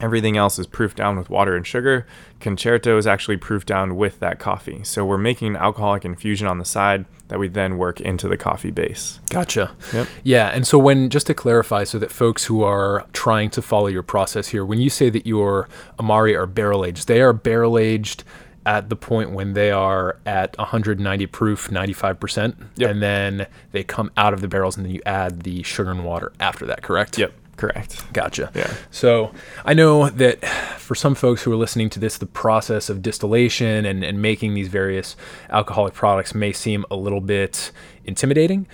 [0.03, 2.05] Everything else is proofed down with water and sugar.
[2.43, 4.84] Concerto is actually proofed down with that coffee.
[4.84, 8.38] So we're making an alcoholic infusion on the side that we then work into the
[8.38, 9.19] coffee base.
[9.29, 9.71] Gotcha.
[9.93, 10.08] Yep.
[10.23, 10.49] Yeah.
[10.49, 14.03] And so when, just to clarify, so that folks who are trying to follow your
[14.03, 18.23] process here, when you say that your Amari are barrel aged, they are barrel aged
[18.65, 22.56] at the point when they are at 190 proof, 95%.
[22.75, 22.89] Yep.
[22.89, 26.06] And then they come out of the barrels and then you add the sugar and
[26.06, 27.17] water after that, correct?
[27.17, 27.34] Yep.
[27.55, 28.11] Correct.
[28.13, 28.51] Gotcha.
[28.55, 28.73] Yeah.
[28.89, 29.31] So
[29.63, 30.43] I know that
[30.79, 34.53] for some folks who are listening to this, the process of distillation and, and making
[34.55, 35.15] these various
[35.49, 37.71] alcoholic products may seem a little bit
[38.05, 38.67] intimidating.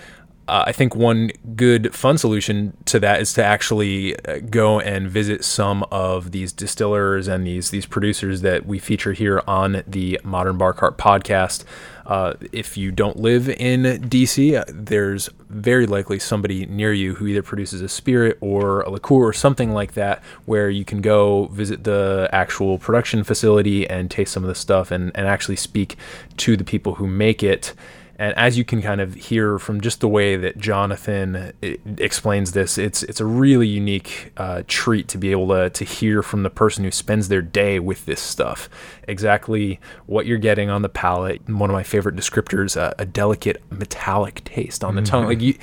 [0.48, 5.08] Uh, I think one good fun solution to that is to actually uh, go and
[5.08, 10.20] visit some of these distillers and these these producers that we feature here on the
[10.24, 11.66] Modern Bar Cart podcast.
[12.10, 17.28] Uh, if you don't live in DC, uh, there's very likely somebody near you who
[17.28, 21.46] either produces a spirit or a liqueur or something like that, where you can go
[21.52, 25.98] visit the actual production facility and taste some of the stuff and, and actually speak
[26.36, 27.76] to the people who make it
[28.20, 31.52] and as you can kind of hear from just the way that Jonathan uh,
[31.98, 36.22] explains this, it's it's a really unique uh, treat to be able to to hear
[36.22, 38.70] from the person who spends their day with this stuff.
[39.08, 41.48] Exactly what you're getting on the palate.
[41.50, 45.12] One of my favorite descriptors: uh, a delicate metallic taste on the mm-hmm.
[45.12, 45.26] tongue.
[45.28, 45.56] Like you,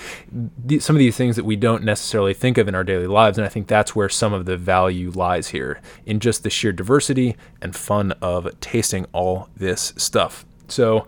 [0.67, 3.37] th- some of these things that we don't necessarily think of in our daily lives,
[3.37, 6.73] and I think that's where some of the value lies here in just the sheer
[6.73, 10.47] diversity and fun of tasting all this stuff.
[10.69, 11.07] So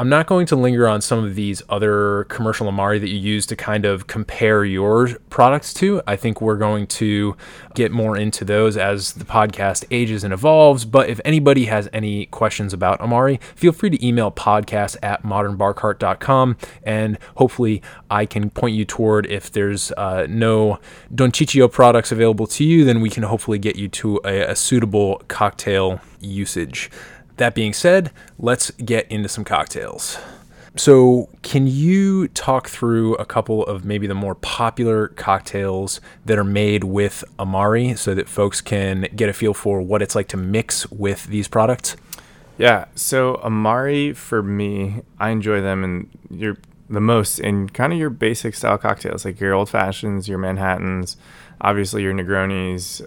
[0.00, 3.44] I'm not going to linger on some of these other commercial Amari that you use
[3.44, 6.00] to kind of compare your products to.
[6.06, 7.36] I think we're going to
[7.74, 10.86] get more into those as the podcast ages and evolves.
[10.86, 16.56] But if anybody has any questions about Amari, feel free to email podcast at modernbarcart.com
[16.82, 20.80] and hopefully I can point you toward if there's uh, no
[21.14, 24.56] Don Ciccio products available to you, then we can hopefully get you to a, a
[24.56, 26.90] suitable cocktail usage.
[27.40, 30.18] That being said, let's get into some cocktails.
[30.76, 36.44] So, can you talk through a couple of maybe the more popular cocktails that are
[36.44, 40.36] made with Amari so that folks can get a feel for what it's like to
[40.36, 41.96] mix with these products?
[42.58, 46.58] Yeah, so Amari for me, I enjoy them in your
[46.90, 51.16] the most in kind of your basic style cocktails, like your old fashions, your Manhattans,
[51.62, 53.00] obviously your Negronis,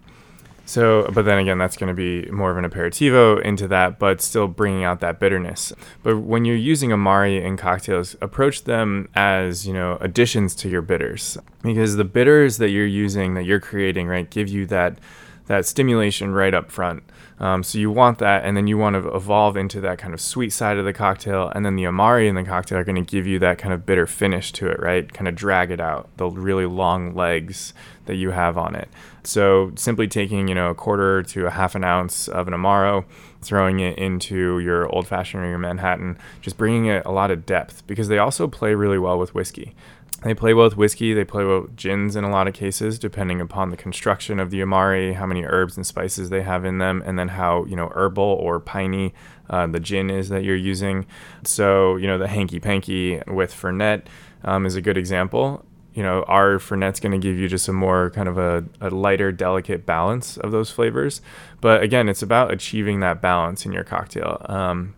[0.65, 4.21] so, but then again, that's going to be more of an aperitivo into that, but
[4.21, 5.73] still bringing out that bitterness.
[6.03, 10.81] But when you're using Amari in cocktails, approach them as, you know, additions to your
[10.81, 11.37] bitters.
[11.63, 14.99] Because the bitters that you're using, that you're creating, right, give you that
[15.47, 17.03] that stimulation right up front.
[17.39, 20.21] Um, so you want that, and then you want to evolve into that kind of
[20.21, 23.11] sweet side of the cocktail, and then the Amari in the cocktail are going to
[23.11, 25.11] give you that kind of bitter finish to it, right?
[25.11, 27.73] Kind of drag it out, the really long legs
[28.05, 28.87] that you have on it.
[29.23, 33.05] So simply taking, you know, a quarter to a half an ounce of an Amaro,
[33.41, 37.45] throwing it into your old fashioned or your Manhattan, just bringing it a lot of
[37.45, 39.75] depth because they also play really well with whiskey.
[40.23, 42.97] They play well with whiskey, they play well with gins in a lot of cases,
[42.97, 46.77] depending upon the construction of the Amari, how many herbs and spices they have in
[46.77, 49.13] them, and then how, you know, herbal or piney
[49.49, 51.05] uh, the gin is that you're using.
[51.43, 54.03] So, you know, the hanky panky with Fernet
[54.45, 57.73] um, is a good example you know, our Fernet's going to give you just a
[57.73, 61.21] more kind of a, a lighter, delicate balance of those flavors.
[61.61, 64.43] But again, it's about achieving that balance in your cocktail.
[64.45, 64.95] Um,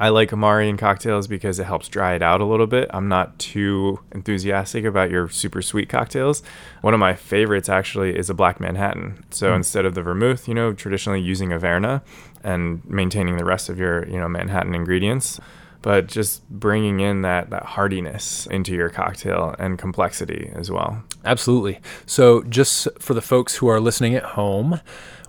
[0.00, 2.88] I like Amari in cocktails because it helps dry it out a little bit.
[2.94, 6.42] I'm not too enthusiastic about your super sweet cocktails.
[6.80, 9.22] One of my favorites actually is a Black Manhattan.
[9.30, 9.56] So mm.
[9.56, 12.00] instead of the vermouth, you know, traditionally using Averna
[12.42, 15.38] and maintaining the rest of your, you know, Manhattan ingredients
[15.82, 21.02] but just bringing in that that hardiness into your cocktail and complexity as well.
[21.24, 21.80] Absolutely.
[22.06, 24.80] So just for the folks who are listening at home,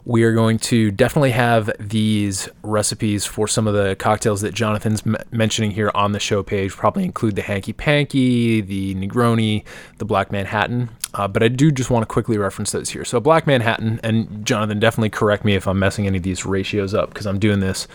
[0.03, 5.05] we are going to definitely have these recipes for some of the cocktails that Jonathan's
[5.05, 6.71] m- mentioning here on the show page.
[6.71, 9.63] Probably include the hanky panky, the Negroni,
[9.99, 10.89] the Black Manhattan.
[11.13, 13.05] Uh, but I do just want to quickly reference those here.
[13.05, 16.93] So Black Manhattan, and Jonathan, definitely correct me if I'm messing any of these ratios
[16.93, 17.87] up because I'm doing this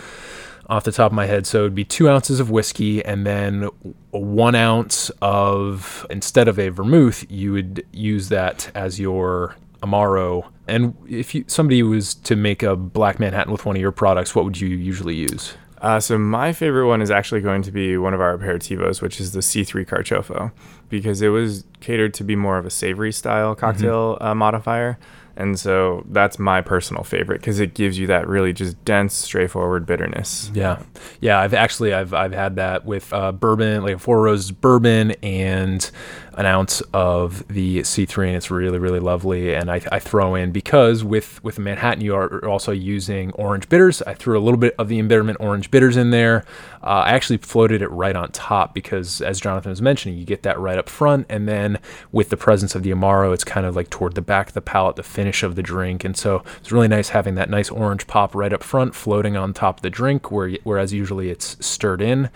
[0.69, 1.47] off the top of my head.
[1.47, 3.69] So it'd be two ounces of whiskey and then
[4.11, 10.49] one ounce of, instead of a vermouth, you would use that as your Amaro.
[10.67, 14.35] And if you, somebody was to make a Black Manhattan with one of your products,
[14.35, 15.55] what would you usually use?
[15.81, 19.21] Uh, so my favorite one is actually going to be one of our aperitivos, which
[19.21, 20.51] is the C3 Carciofo,
[20.89, 24.27] because it was catered to be more of a savory style cocktail mm-hmm.
[24.27, 24.99] uh, modifier.
[25.37, 29.85] And so that's my personal favorite because it gives you that really just dense, straightforward
[29.85, 30.51] bitterness.
[30.55, 30.83] Yeah,
[31.21, 31.39] yeah.
[31.41, 35.91] I've actually I've I've had that with uh, bourbon, like a Four Roses bourbon, and
[36.37, 39.55] an ounce of the C3, and it's really really lovely.
[39.55, 44.01] And I, I throw in because with with Manhattan you are also using orange bitters.
[44.03, 46.45] I threw a little bit of the embitterment orange bitters in there.
[46.83, 50.45] Uh, I actually floated it right on top because, as Jonathan was mentioning, you get
[50.45, 51.79] that right up front, and then
[52.13, 54.61] with the presence of the Amaro, it's kind of like toward the back of the
[54.61, 58.07] palate, the finish of the drink, and so it's really nice having that nice orange
[58.07, 62.01] pop right up front, floating on top of the drink, where whereas usually it's stirred
[62.01, 62.31] in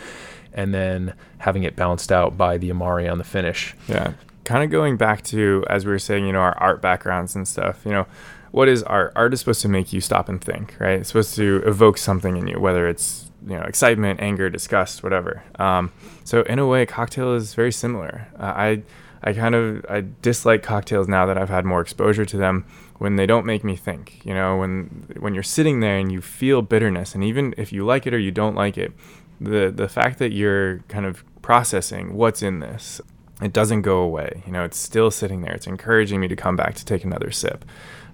[0.53, 3.75] and then having it balanced out by the Amari on the finish.
[3.89, 4.15] Yeah.
[4.45, 7.47] Kind of going back to, as we were saying, you know, our art backgrounds and
[7.47, 8.07] stuff, you know,
[8.51, 9.13] what is art?
[9.15, 10.99] Art is supposed to make you stop and think, right?
[10.99, 15.45] It's supposed to evoke something in you, whether it's, you know, excitement, anger, disgust, whatever.
[15.59, 15.93] Um,
[16.25, 18.27] so in a way, cocktail is very similar.
[18.37, 18.83] Uh, I,
[19.23, 22.65] I kind of, I dislike cocktails now that I've had more exposure to them
[22.99, 26.21] when they don't make me think, you know, when, when you're sitting there and you
[26.21, 27.15] feel bitterness.
[27.15, 28.93] And even if you like it or you don't like it,
[29.41, 33.01] the the fact that you're kind of processing what's in this
[33.43, 34.43] it doesn't go away.
[34.45, 35.55] You know it's still sitting there.
[35.55, 37.65] It's encouraging me to come back to take another sip.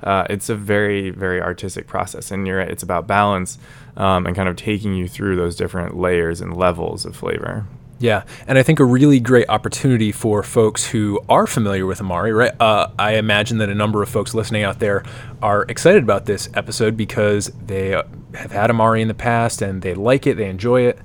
[0.03, 2.31] Uh, it's a very very artistic process.
[2.31, 3.59] And you're it's about balance
[3.97, 7.67] um, and kind of taking you through those different layers and levels of flavor
[7.99, 12.33] yeah, and I think a really great opportunity for folks who are familiar with Amari,
[12.33, 12.53] right?
[12.61, 15.03] Uh, I imagine that a number of folks listening out there
[15.41, 17.91] are excited about this episode because they
[18.35, 20.99] have had Amari in the past and they like it, they enjoy it.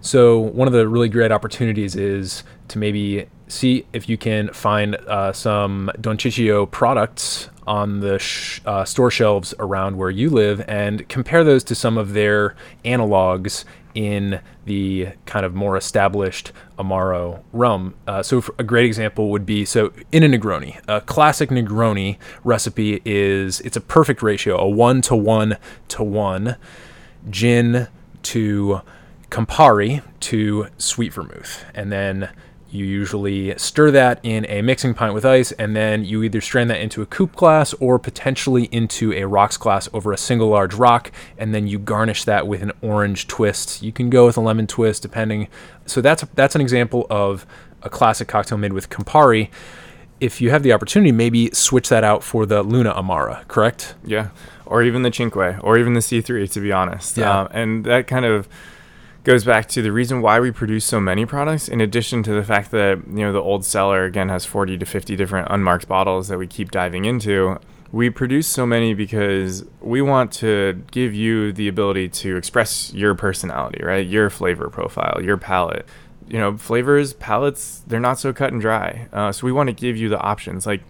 [0.00, 4.94] So, one of the really great opportunities is to maybe see if you can find
[4.94, 10.64] uh, some Don Ciccio products on the sh- uh, store shelves around where you live
[10.68, 13.64] and compare those to some of their analogs
[13.96, 17.94] in the kind of more established Amaro realm.
[18.06, 23.00] Uh, so, a great example would be so in a Negroni, a classic Negroni recipe
[23.04, 25.56] is it's a perfect ratio, a one to one
[25.88, 26.56] to one
[27.30, 27.88] gin
[28.22, 28.82] to
[29.30, 32.28] Campari to sweet vermouth, and then
[32.70, 36.68] you usually stir that in a mixing pint with ice, and then you either strain
[36.68, 40.74] that into a coupe glass or potentially into a rocks glass over a single large
[40.74, 43.82] rock, and then you garnish that with an orange twist.
[43.82, 45.48] You can go with a lemon twist, depending.
[45.86, 47.46] So that's that's an example of
[47.82, 49.48] a classic cocktail made with Campari.
[50.18, 53.94] If you have the opportunity, maybe switch that out for the Luna Amara, correct?
[54.04, 54.30] Yeah,
[54.64, 57.16] or even the Cinque, or even the C3, to be honest.
[57.16, 57.40] Yeah.
[57.40, 58.48] Um, and that kind of
[59.26, 62.44] goes back to the reason why we produce so many products in addition to the
[62.44, 66.28] fact that you know the old cellar again has 40 to 50 different unmarked bottles
[66.28, 67.58] that we keep diving into.
[67.90, 73.16] We produce so many because we want to give you the ability to express your
[73.16, 74.06] personality right?
[74.06, 75.86] Your flavor profile your palate.
[76.28, 79.08] You know flavors palettes they're not so cut and dry.
[79.12, 80.66] Uh, so we want to give you the options.
[80.66, 80.82] Like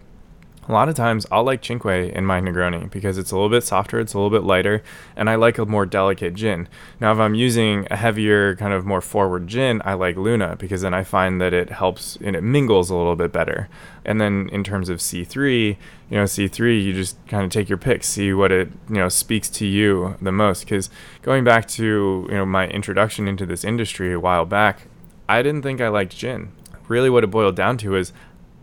[0.67, 3.63] a lot of times I'll like Cinque in my Negroni because it's a little bit
[3.63, 4.83] softer, it's a little bit lighter,
[5.15, 6.67] and I like a more delicate gin.
[6.99, 10.81] Now, if I'm using a heavier, kind of more forward gin, I like Luna because
[10.81, 13.69] then I find that it helps and it mingles a little bit better.
[14.03, 15.77] And then in terms of C3,
[16.09, 19.09] you know, C3, you just kind of take your pick, see what it, you know,
[19.09, 20.61] speaks to you the most.
[20.61, 20.89] Because
[21.21, 24.87] going back to, you know, my introduction into this industry a while back,
[25.29, 26.51] I didn't think I liked gin.
[26.87, 28.13] Really, what it boiled down to is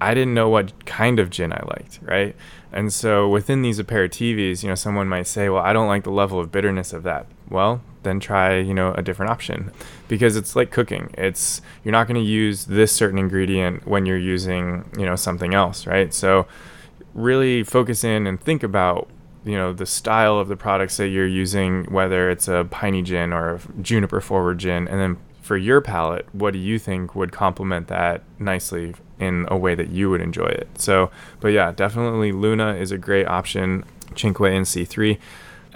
[0.00, 2.36] I didn't know what kind of gin I liked, right?
[2.72, 6.10] And so within these aperitifs, you know, someone might say, "Well, I don't like the
[6.10, 9.70] level of bitterness of that." Well, then try, you know, a different option
[10.08, 11.14] because it's like cooking.
[11.16, 15.54] It's you're not going to use this certain ingredient when you're using, you know, something
[15.54, 16.12] else, right?
[16.12, 16.46] So
[17.14, 19.08] really focus in and think about
[19.44, 23.32] you know the style of the products that you're using whether it's a piney gin
[23.32, 27.30] or a juniper forward gin and then for your palate what do you think would
[27.30, 30.68] complement that nicely in a way that you would enjoy it.
[30.76, 33.84] So, but yeah, definitely Luna is a great option.
[34.16, 35.18] Cinque and C3.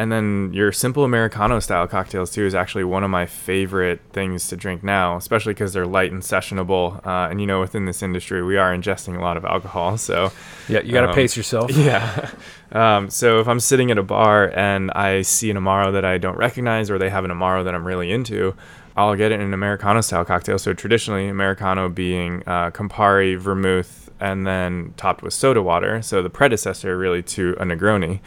[0.01, 4.47] And then your simple Americano style cocktails too is actually one of my favorite things
[4.49, 7.05] to drink now, especially because they're light and sessionable.
[7.05, 9.99] Uh, and you know, within this industry, we are ingesting a lot of alcohol.
[9.99, 10.31] So
[10.69, 11.71] yeah, you got to um, pace yourself.
[11.77, 12.31] Yeah.
[12.71, 16.19] Um, so if I'm sitting at a bar and I see an Amaro that I
[16.19, 18.55] don't recognize, or they have an Amaro that I'm really into,
[18.99, 20.59] I'll get it in an Americano style cocktail.
[20.59, 26.03] So traditionally, Americano being uh, Campari, vermouth, and then topped with soda water.
[26.03, 28.19] So the predecessor really to a Negroni,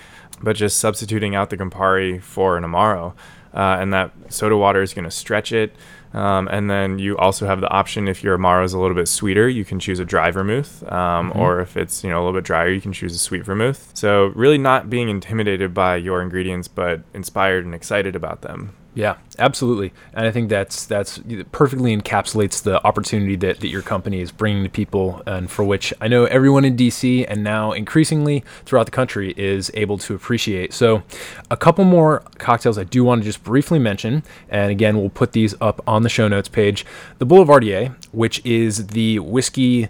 [0.42, 3.14] but just substituting out the Campari for an Amaro.
[3.54, 5.76] Uh, and that soda water is going to stretch it.
[6.14, 9.10] Um, and then you also have the option if your Amaro is a little bit
[9.10, 11.40] sweeter, you can choose a dry vermouth, um, mm-hmm.
[11.40, 13.92] or if it's you know a little bit drier, you can choose a sweet vermouth.
[13.94, 18.76] So really not being intimidated by your ingredients, but inspired and excited about them.
[18.94, 21.22] Yeah, absolutely, and I think that's that's
[21.54, 25.94] perfectly encapsulates the opportunity that, that your company is bringing to people, and for which
[26.02, 30.74] I know everyone in DC and now increasingly throughout the country is able to appreciate.
[30.74, 31.04] So,
[31.50, 35.32] a couple more cocktails I do want to just briefly mention, and again we'll put
[35.32, 36.86] these up on the show notes page.
[37.20, 39.88] The Boulevardier, which is the whiskey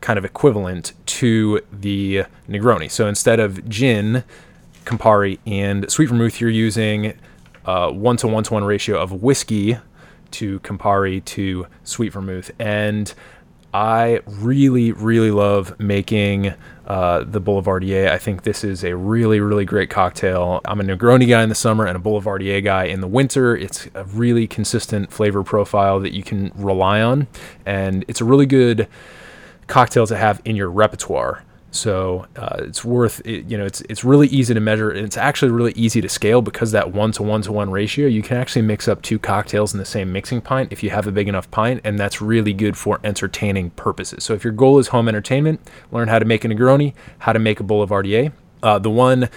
[0.00, 2.90] kind of equivalent to the Negroni.
[2.90, 4.24] So instead of gin,
[4.86, 7.12] Campari, and sweet vermouth, you're using
[7.90, 9.78] one to one to one ratio of whiskey
[10.32, 12.50] to Campari to sweet vermouth.
[12.58, 13.12] And
[13.72, 16.54] I really, really love making
[16.86, 18.10] uh, the Boulevardier.
[18.10, 20.62] I think this is a really, really great cocktail.
[20.64, 23.54] I'm a Negroni guy in the summer and a Boulevardier guy in the winter.
[23.54, 27.26] It's a really consistent flavor profile that you can rely on,
[27.66, 28.88] and it's a really good
[29.66, 31.44] cocktail to have in your repertoire.
[31.70, 35.18] So uh, it's worth it, you know it's it's really easy to measure and it's
[35.18, 38.38] actually really easy to scale because that one to one to one ratio you can
[38.38, 41.28] actually mix up two cocktails in the same mixing pint if you have a big
[41.28, 44.24] enough pint and that's really good for entertaining purposes.
[44.24, 45.60] So if your goal is home entertainment,
[45.92, 48.32] learn how to make a Negroni, how to make a Boulevardier.
[48.62, 49.28] Uh, the one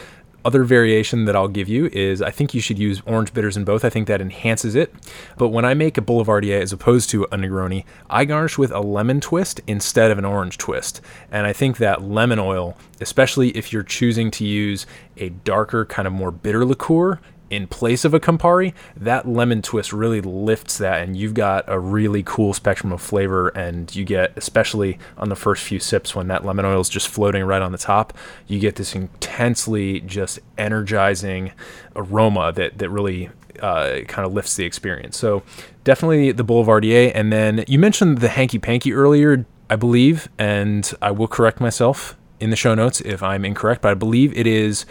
[0.43, 3.63] other variation that I'll give you is I think you should use orange bitters in
[3.63, 3.85] both.
[3.85, 4.93] I think that enhances it.
[5.37, 8.79] But when I make a Boulevardier as opposed to a Negroni, I garnish with a
[8.79, 11.01] lemon twist instead of an orange twist.
[11.31, 14.85] And I think that lemon oil, especially if you're choosing to use
[15.17, 17.19] a darker, kind of more bitter liqueur,
[17.51, 21.77] in place of a Campari, that lemon twist really lifts that, and you've got a
[21.77, 23.49] really cool spectrum of flavor.
[23.49, 27.09] And you get, especially on the first few sips, when that lemon oil is just
[27.09, 28.13] floating right on the top,
[28.47, 31.51] you get this intensely just energizing
[31.95, 33.29] aroma that that really
[33.59, 35.17] uh, kind of lifts the experience.
[35.17, 35.43] So
[35.83, 37.11] definitely the Boulevardier.
[37.13, 39.45] And then you mentioned the hanky panky earlier.
[39.69, 43.91] I believe, and I will correct myself in the show notes if I'm incorrect, but
[43.91, 44.85] I believe it is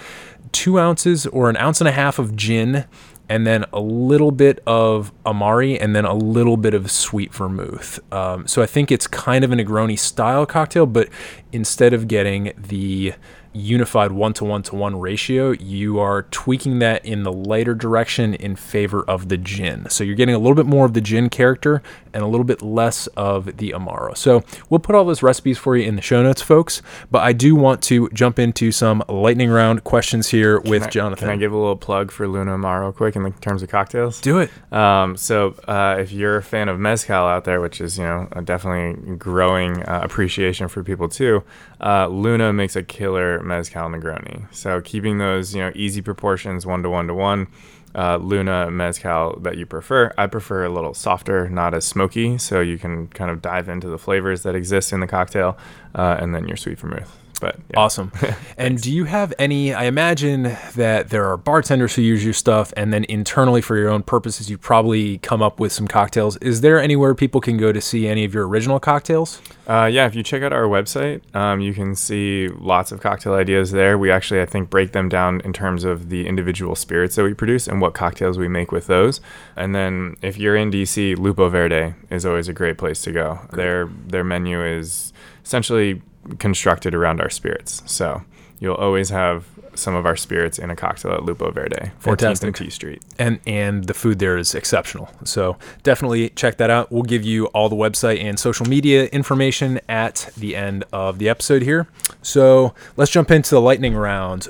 [0.53, 2.87] two ounces or an ounce and a half of gin
[3.31, 8.01] and then a little bit of Amari, and then a little bit of sweet vermouth.
[8.13, 11.09] Um, so I think it's kind of a Negroni style cocktail, but
[11.53, 13.15] instead of getting the
[13.53, 18.35] unified one to one to one ratio, you are tweaking that in the lighter direction
[18.35, 19.89] in favor of the gin.
[19.91, 21.83] So you're getting a little bit more of the gin character
[22.13, 24.17] and a little bit less of the Amaro.
[24.17, 26.83] So we'll put all those recipes for you in the show notes, folks.
[27.11, 30.91] But I do want to jump into some lightning round questions here with Can I-
[30.91, 31.29] Jonathan.
[31.29, 34.21] Can I give a little plug for Luna Amaro quick in the terms of cocktails?
[34.21, 34.51] do it?
[34.73, 38.29] Um, so uh, if you're a fan of mezcal out there, which is you know
[38.45, 41.43] definitely growing uh, appreciation for people too,
[41.81, 44.53] uh, Luna makes a killer mezcal Negroni.
[44.55, 47.49] So keeping those you know easy proportions, one to one to one.
[47.93, 50.13] Uh, Luna mezcal that you prefer.
[50.17, 53.89] I prefer a little softer, not as smoky, so you can kind of dive into
[53.89, 55.59] the flavors that exist in the cocktail,
[55.97, 57.20] uh, and then your sweet vermouth.
[57.41, 57.81] But yeah.
[57.81, 58.13] Awesome.
[58.59, 59.75] and do you have any?
[59.75, 63.89] I imagine that there are bartenders who use your stuff, and then internally for your
[63.89, 66.37] own purposes, you probably come up with some cocktails.
[66.39, 69.41] Is there anywhere people can go to see any of your original cocktails?
[69.67, 73.35] Uh, yeah, if you check out our website, um, you can see lots of cocktail
[73.35, 73.97] ideas there.
[73.97, 77.35] We actually, I think, break them down in terms of the individual spirits that we
[77.35, 79.21] produce and what cocktails we make with those.
[79.57, 83.41] And then, if you're in DC, Lupo Verde is always a great place to go.
[83.53, 85.13] Their their menu is
[85.45, 86.03] essentially
[86.39, 88.23] constructed around our spirits, so
[88.59, 92.55] you'll always have some of our spirits in a cocktail at Lupo Verde, 14th and
[92.57, 93.03] T Street.
[93.19, 95.09] and and the food there is exceptional.
[95.25, 96.91] So definitely check that out.
[96.91, 101.29] We'll give you all the website and social media information at the end of the
[101.29, 101.87] episode here.
[102.21, 104.49] So let's jump into the lightning round.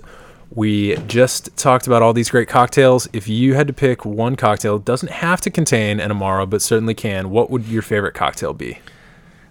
[0.53, 3.07] We just talked about all these great cocktails.
[3.13, 6.95] If you had to pick one cocktail, doesn't have to contain an Amaro, but certainly
[6.95, 7.31] can.
[7.31, 8.79] What would your favorite cocktail be?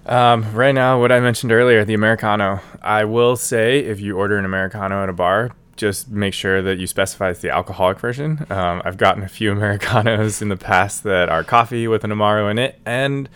[0.06, 2.62] Um, right now, what I mentioned earlier, the Americano.
[2.82, 6.78] I will say, if you order an Americano at a bar, just make sure that
[6.78, 8.46] you specify it's the alcoholic version.
[8.50, 12.50] Um, I've gotten a few Americanos in the past that are coffee with an Amaro
[12.50, 13.30] in it, and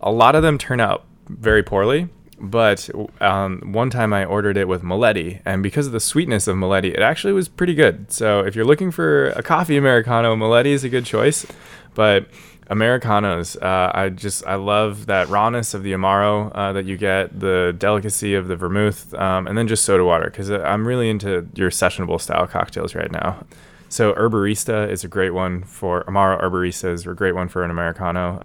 [0.00, 2.08] a lot of them turn out very poorly.
[2.38, 2.90] But
[3.20, 6.92] um, one time I ordered it with Meletti, and because of the sweetness of Meletti,
[6.92, 8.10] it actually was pretty good.
[8.10, 11.46] So if you're looking for a coffee Americano, Meletti is a good choice.
[11.94, 12.26] But
[12.68, 17.38] Americanos, uh, I just I love that rawness of the Amaro uh, that you get,
[17.38, 21.48] the delicacy of the vermouth, um, and then just soda water because I'm really into
[21.54, 23.44] your sessionable style cocktails right now.
[23.88, 27.70] So Erborista is a great one for Amaro Erborista is a great one for an
[27.70, 28.42] Americano.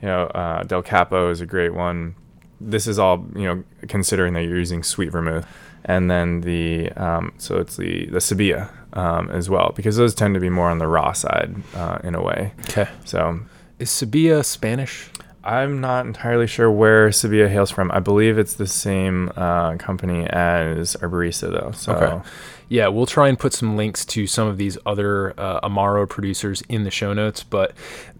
[0.00, 2.16] You know, uh, Del Capo is a great one.
[2.60, 5.46] This is all you know, considering that you're using sweet vermouth,
[5.84, 10.34] and then the um, so it's the the Sabia um, as well because those tend
[10.34, 12.52] to be more on the raw side uh, in a way.
[12.68, 12.88] Okay.
[13.04, 13.40] So
[13.78, 15.08] Is Sabia Spanish?
[15.44, 17.90] I'm not entirely sure where Sabia hails from.
[17.90, 21.72] I believe it's the same uh, company as Erborista, though.
[21.72, 22.28] So Okay.
[22.68, 26.62] Yeah, we'll try and put some links to some of these other uh, Amaro producers
[26.68, 27.74] in the show notes, but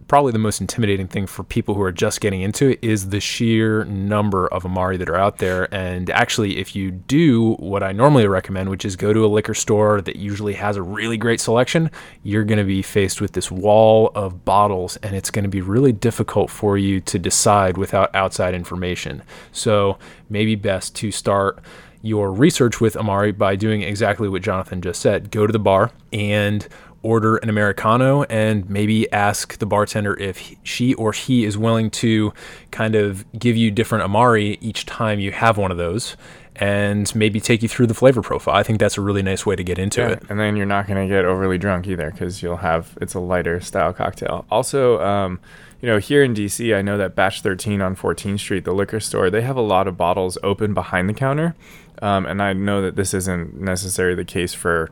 [0.07, 3.19] probably the most intimidating thing for people who are just getting into it is the
[3.19, 5.73] sheer number of Amari that are out there.
[5.73, 9.53] And actually, if you do what I normally recommend, which is go to a liquor
[9.53, 11.89] store that usually has a really great selection,
[12.21, 15.61] you're going to be faced with this wall of bottles, and it's going to be
[15.61, 19.23] really difficult for you to decide without outside information.
[19.51, 19.97] So,
[20.29, 21.59] maybe best to start
[22.03, 25.31] your research with Amari by doing exactly what Jonathan just said.
[25.31, 26.67] Go to the bar and
[27.01, 31.89] order an Americano and maybe ask the bartender if he- she or he is willing
[31.89, 32.33] to
[32.71, 36.15] kind of give you different Amari each time you have one of those
[36.57, 38.55] and maybe take you through the flavor profile.
[38.55, 40.23] I think that's a really nice way to get into Yeah, it.
[40.29, 43.19] and then you're not going to get overly drunk either because you'll have it's a
[43.19, 44.45] lighter style cocktail.
[44.51, 45.39] Also, um,
[45.81, 48.99] you know, here in DC, I know that Batch 13 on 14th Street, the liquor
[48.99, 51.55] store, they have a lot of bottles open behind the counter,
[52.01, 54.89] um, and I know that this isn't necessarily the case for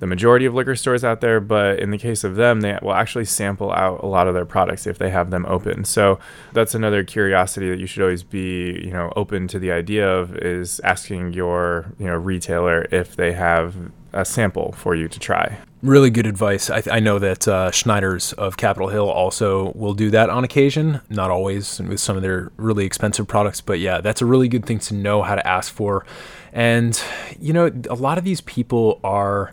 [0.00, 2.94] the majority of liquor stores out there, but in the case of them, they will
[2.94, 5.84] actually sample out a lot of their products if they have them open.
[5.84, 6.18] So
[6.52, 10.36] that's another curiosity that you should always be, you know, open to the idea of
[10.38, 13.76] is asking your, you know, retailer if they have
[14.12, 15.58] a sample for you to try.
[15.82, 16.68] Really good advice.
[16.68, 21.00] I, I know that uh, Schneider's of Capitol Hill also will do that on occasion,
[21.08, 24.66] not always with some of their really expensive products, but yeah, that's a really good
[24.66, 26.04] thing to know how to ask for.
[26.52, 27.00] And,
[27.38, 29.52] you know, a lot of these people are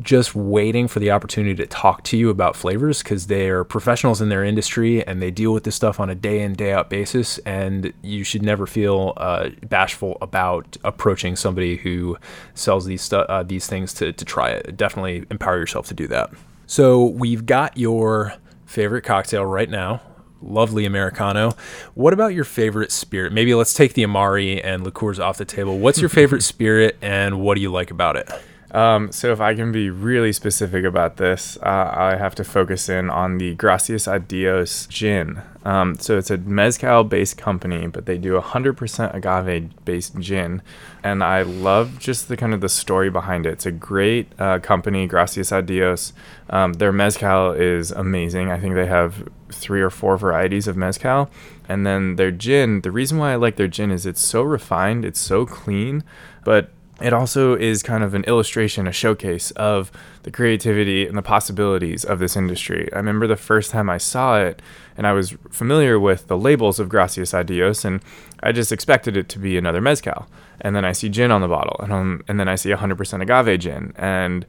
[0.00, 4.28] just waiting for the opportunity to talk to you about flavors because they're professionals in
[4.28, 7.38] their industry and they deal with this stuff on a day in day out basis
[7.38, 12.16] and you should never feel uh, bashful about approaching somebody who
[12.54, 16.08] sells these stu- uh, these things to, to try it definitely empower yourself to do
[16.08, 16.30] that
[16.66, 18.34] so we've got your
[18.66, 20.00] favorite cocktail right now
[20.42, 21.52] lovely Americano.
[21.94, 23.32] What about your favorite spirit?
[23.32, 25.78] Maybe let's take the Amari and liqueurs off the table.
[25.78, 28.30] What's your favorite spirit and what do you like about it?
[28.74, 32.88] Um, so if I can be really specific about this, uh, I have to focus
[32.88, 35.42] in on the Gracias a Dios gin.
[35.64, 40.60] Um, so it's a mezcal-based company, but they do 100% agave-based gin,
[41.04, 43.52] and I love just the kind of the story behind it.
[43.52, 46.12] It's a great uh, company, Gracias a Dios.
[46.50, 48.50] Um, their mezcal is amazing.
[48.50, 51.30] I think they have three or four varieties of mezcal,
[51.68, 52.80] and then their gin.
[52.80, 56.02] The reason why I like their gin is it's so refined, it's so clean,
[56.42, 59.90] but it also is kind of an illustration, a showcase of
[60.22, 62.88] the creativity and the possibilities of this industry.
[62.92, 64.62] I remember the first time I saw it,
[64.96, 68.00] and I was familiar with the labels of Gracias a Dios, and
[68.42, 70.28] I just expected it to be another mezcal.
[70.60, 73.22] And then I see gin on the bottle, and, um, and then I see 100%
[73.22, 74.46] agave gin, and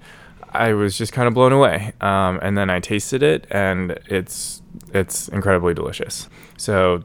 [0.51, 1.93] I was just kind of blown away.
[1.99, 4.61] Um, and then I tasted it, and it's
[4.93, 6.29] it's incredibly delicious.
[6.57, 7.03] So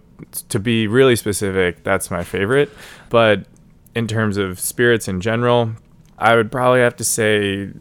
[0.49, 2.71] to be really specific, that's my favorite.
[3.09, 3.47] But
[3.95, 5.73] in terms of spirits in general,
[6.19, 7.73] I would probably have to say,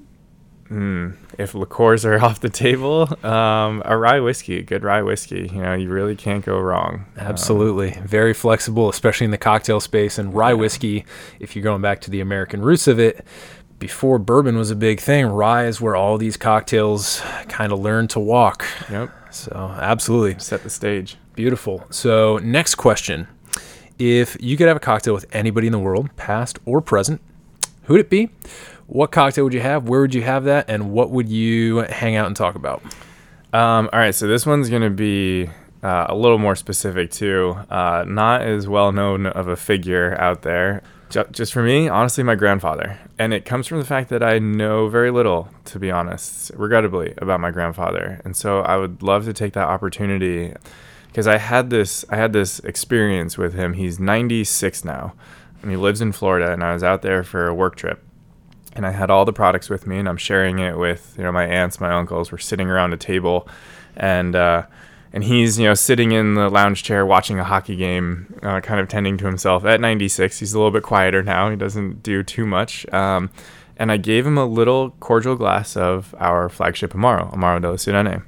[0.68, 5.50] hmm, if liqueurs are off the table, um, a rye whiskey, a good rye whiskey.
[5.54, 7.06] You know, you really can't go wrong.
[7.18, 7.92] Absolutely.
[8.06, 10.18] Very flexible, especially in the cocktail space.
[10.18, 11.06] And rye whiskey,
[11.40, 13.26] if you're going back to the American roots of it,
[13.80, 18.10] before bourbon was a big thing, rye is where all these cocktails kind of learned
[18.12, 18.66] to walk.
[18.90, 19.10] Yep.
[19.32, 20.40] So, absolutely.
[20.40, 21.18] Set the stage.
[21.34, 21.86] Beautiful.
[21.90, 23.28] So, next question.
[24.00, 27.22] If you could have a cocktail with anybody in the world, past or present,
[27.84, 28.30] who would it be?
[28.88, 29.88] What cocktail would you have?
[29.90, 30.70] Where would you have that?
[30.70, 32.82] And what would you hang out and talk about?
[33.52, 35.50] Um, all right, so this one's going to be
[35.84, 37.58] uh, a little more specific too.
[37.70, 40.82] Uh, not as well known of a figure out there.
[41.10, 42.98] Ju- Just for me, honestly, my grandfather.
[43.18, 47.16] And it comes from the fact that I know very little, to be honest, regrettably,
[47.18, 48.22] about my grandfather.
[48.24, 50.54] And so I would love to take that opportunity
[51.10, 53.74] because I had this I had this experience with him.
[53.74, 55.14] He's 96 now.
[55.62, 58.02] And he lives in Florida and I was out there for a work trip.
[58.74, 61.32] And I had all the products with me and I'm sharing it with, you know,
[61.32, 62.32] my aunts, my uncles.
[62.32, 63.48] We're sitting around a table
[63.96, 64.64] and uh
[65.12, 68.80] and he's, you know, sitting in the lounge chair watching a hockey game, uh, kind
[68.80, 69.66] of tending to himself.
[69.66, 71.50] At 96, he's a little bit quieter now.
[71.50, 72.88] He doesn't do too much.
[72.94, 73.32] Um,
[73.76, 78.22] and I gave him a little cordial glass of our flagship Amaro, Amaro della Sirene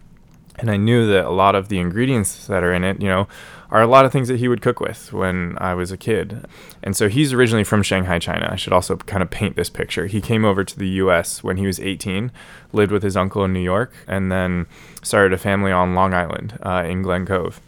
[0.57, 3.27] and I knew that a lot of the ingredients that are in it, you know,
[3.71, 6.45] are a lot of things that he would cook with when I was a kid.
[6.83, 8.49] And so he's originally from Shanghai, China.
[8.51, 10.07] I should also kind of paint this picture.
[10.07, 12.31] He came over to the US when he was 18,
[12.73, 14.67] lived with his uncle in New York, and then
[15.01, 17.61] started a family on Long Island uh, in Glen Cove.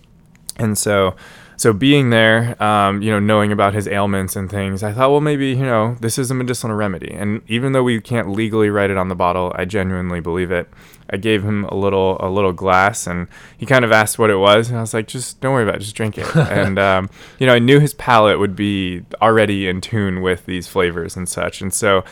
[0.58, 1.16] And so
[1.64, 5.22] so being there, um, you know, knowing about his ailments and things, I thought, well,
[5.22, 7.10] maybe you know, this is a medicinal remedy.
[7.14, 10.70] And even though we can't legally write it on the bottle, I genuinely believe it.
[11.10, 14.36] I gave him a little a little glass, and he kind of asked what it
[14.36, 16.36] was, and I was like, just don't worry about it, just drink it.
[16.36, 17.10] and um,
[17.40, 21.30] you know, I knew his palate would be already in tune with these flavors and
[21.30, 22.04] such, and so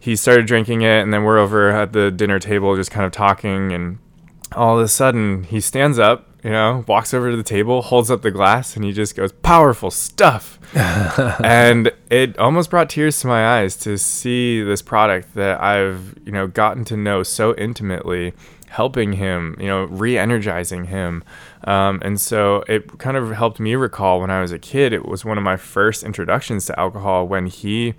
[0.00, 3.12] he started drinking it, and then we're over at the dinner table, just kind of
[3.12, 3.98] talking, and
[4.52, 8.10] all of a sudden he stands up you know, walks over to the table, holds
[8.10, 13.26] up the glass, and he just goes, "Powerful stuff." and it almost brought tears to
[13.26, 18.34] my eyes to see this product that I've, you know, gotten to know so intimately,
[18.68, 21.24] helping him, you know, re-energizing him.
[21.64, 24.92] Um, and so it kind of helped me recall when I was a kid.
[24.92, 27.94] It was one of my first introductions to alcohol when he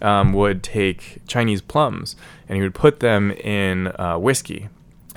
[0.00, 2.14] um, would take Chinese plums
[2.48, 4.68] and he would put them in uh, whiskey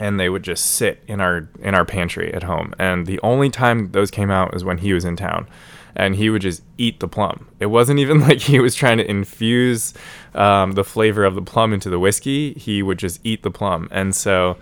[0.01, 2.73] and they would just sit in our in our pantry at home.
[2.79, 5.47] And the only time those came out was when he was in town,
[5.95, 7.47] and he would just eat the plum.
[7.59, 9.93] It wasn't even like he was trying to infuse
[10.33, 12.53] um, the flavor of the plum into the whiskey.
[12.55, 13.89] He would just eat the plum.
[13.91, 14.57] And so,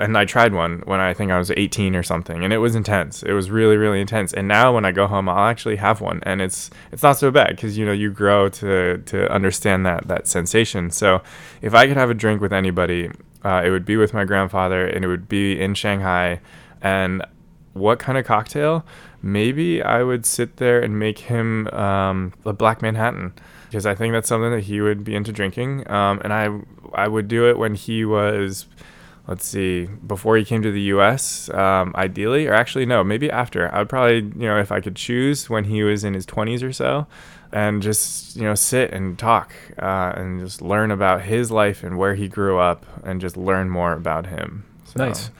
[0.00, 2.74] and I tried one when I think I was 18 or something, and it was
[2.74, 3.22] intense.
[3.22, 4.32] It was really really intense.
[4.32, 7.30] And now when I go home, I'll actually have one, and it's it's not so
[7.30, 10.90] bad because you know you grow to to understand that that sensation.
[10.90, 11.22] So
[11.62, 13.10] if I could have a drink with anybody
[13.44, 16.40] uh, it would be with my grandfather, and it would be in Shanghai.
[16.82, 17.24] And
[17.72, 18.84] what kind of cocktail?
[19.22, 23.32] Maybe I would sit there and make him um, a Black Manhattan
[23.68, 25.90] because I think that's something that he would be into drinking.
[25.90, 26.48] Um, and I
[26.94, 28.66] I would do it when he was,
[29.28, 31.48] let's see, before he came to the U.S.
[31.50, 33.72] Um, ideally, or actually no, maybe after.
[33.72, 36.62] I would probably you know if I could choose when he was in his 20s
[36.62, 37.06] or so
[37.52, 41.98] and just you know sit and talk uh, and just learn about his life and
[41.98, 44.64] where he grew up and just learn more about him.
[44.84, 45.06] So.
[45.06, 45.30] Nice.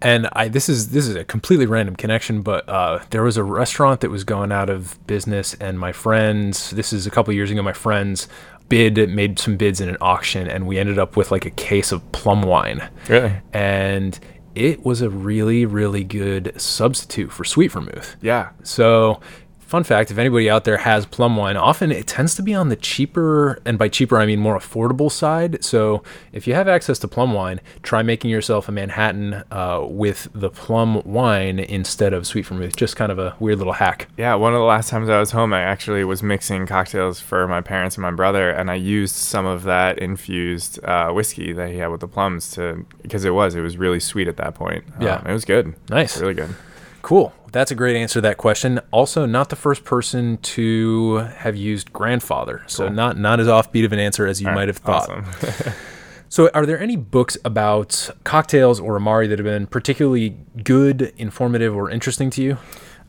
[0.00, 3.42] And I this is this is a completely random connection, but uh, there was a
[3.42, 6.70] restaurant that was going out of business, and my friends.
[6.70, 7.62] This is a couple years ago.
[7.62, 8.28] My friends
[8.68, 11.90] bid made some bids in an auction, and we ended up with like a case
[11.90, 12.88] of plum wine.
[13.08, 13.32] Really?
[13.52, 14.18] And
[14.54, 18.16] it was a really, really good substitute for sweet vermouth.
[18.20, 18.50] Yeah.
[18.62, 19.20] So,
[19.68, 22.70] fun fact if anybody out there has plum wine, often it tends to be on
[22.70, 25.62] the cheaper, and by cheaper, I mean more affordable side.
[25.62, 26.02] So,
[26.32, 30.50] if you have access to plum wine, try making yourself a Manhattan uh, with the
[30.50, 32.76] plum wine instead of sweet vermouth.
[32.76, 34.08] Just kind of a weird little hack.
[34.16, 37.46] Yeah, one of the last times I was home, I actually was mixing cocktails for
[37.46, 41.68] my parents and my brother, and I used some of that infused uh, whiskey that
[41.68, 44.54] he had with the plums to because it was it was really sweet at that
[44.54, 44.84] point.
[44.98, 45.16] Yeah.
[45.16, 45.74] Um, it was good.
[45.90, 46.18] Nice.
[46.18, 46.54] really good.
[47.02, 47.32] Cool.
[47.52, 48.80] That's a great answer to that question.
[48.90, 52.62] Also, not the first person to have used grandfather.
[52.66, 52.94] So, Cool.
[52.94, 55.10] not not as offbeat of an answer as you All might have thought.
[55.10, 55.72] Awesome.
[56.30, 61.74] So, are there any books about cocktails or amari that have been particularly good, informative,
[61.74, 62.58] or interesting to you?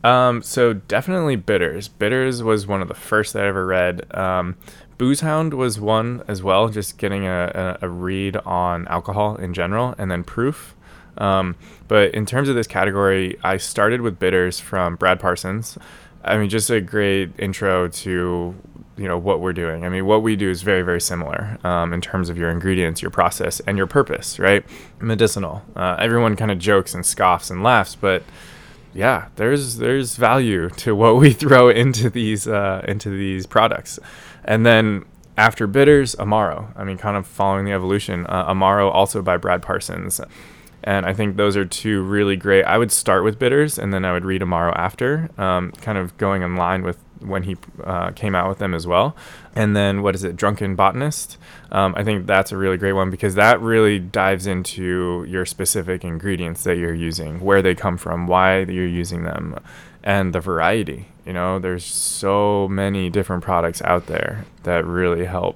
[0.06, 1.90] Um, so definitely bitters.
[1.90, 4.16] Bitters was one of the first that I ever read.
[4.16, 4.56] Um,
[4.98, 9.54] Booze Hound was one as well, just getting a, a, a read on alcohol in
[9.54, 10.74] general, and then proof.
[11.20, 11.56] Um,
[11.88, 15.78] but in terms of this category, I started with bitters from Brad Parsons.
[16.24, 18.56] I mean, just a great intro to
[18.98, 19.86] you know what we're doing.
[19.86, 23.02] I mean, what we do is very very similar um, in terms of your ingredients,
[23.02, 24.40] your process, and your purpose.
[24.40, 24.66] Right?
[25.00, 25.64] Medicinal.
[25.76, 28.24] Uh, everyone kind of jokes and scoffs and laughs, but
[28.94, 34.00] yeah, there's there's value to what we throw into these uh, into these products,
[34.44, 35.06] and then
[35.38, 36.74] after bitters, Amaro.
[36.76, 38.26] I mean, kind of following the evolution.
[38.28, 40.20] Uh, Amaro, also by Brad Parsons,
[40.90, 42.64] and I think those are two really great.
[42.64, 46.18] I would start with bitters, and then I would read Amaro after, um, kind of
[46.18, 49.16] going in line with when he uh, came out with them as well.
[49.56, 51.38] And then what is it, Drunken Botanist?
[51.72, 56.04] Um, I think that's a really great one because that really dives into your specific
[56.04, 59.60] ingredients that you're using, where they come from, why you're using them,
[60.04, 61.10] and the variety.
[61.24, 65.56] You know, there's so many different products out there that really help.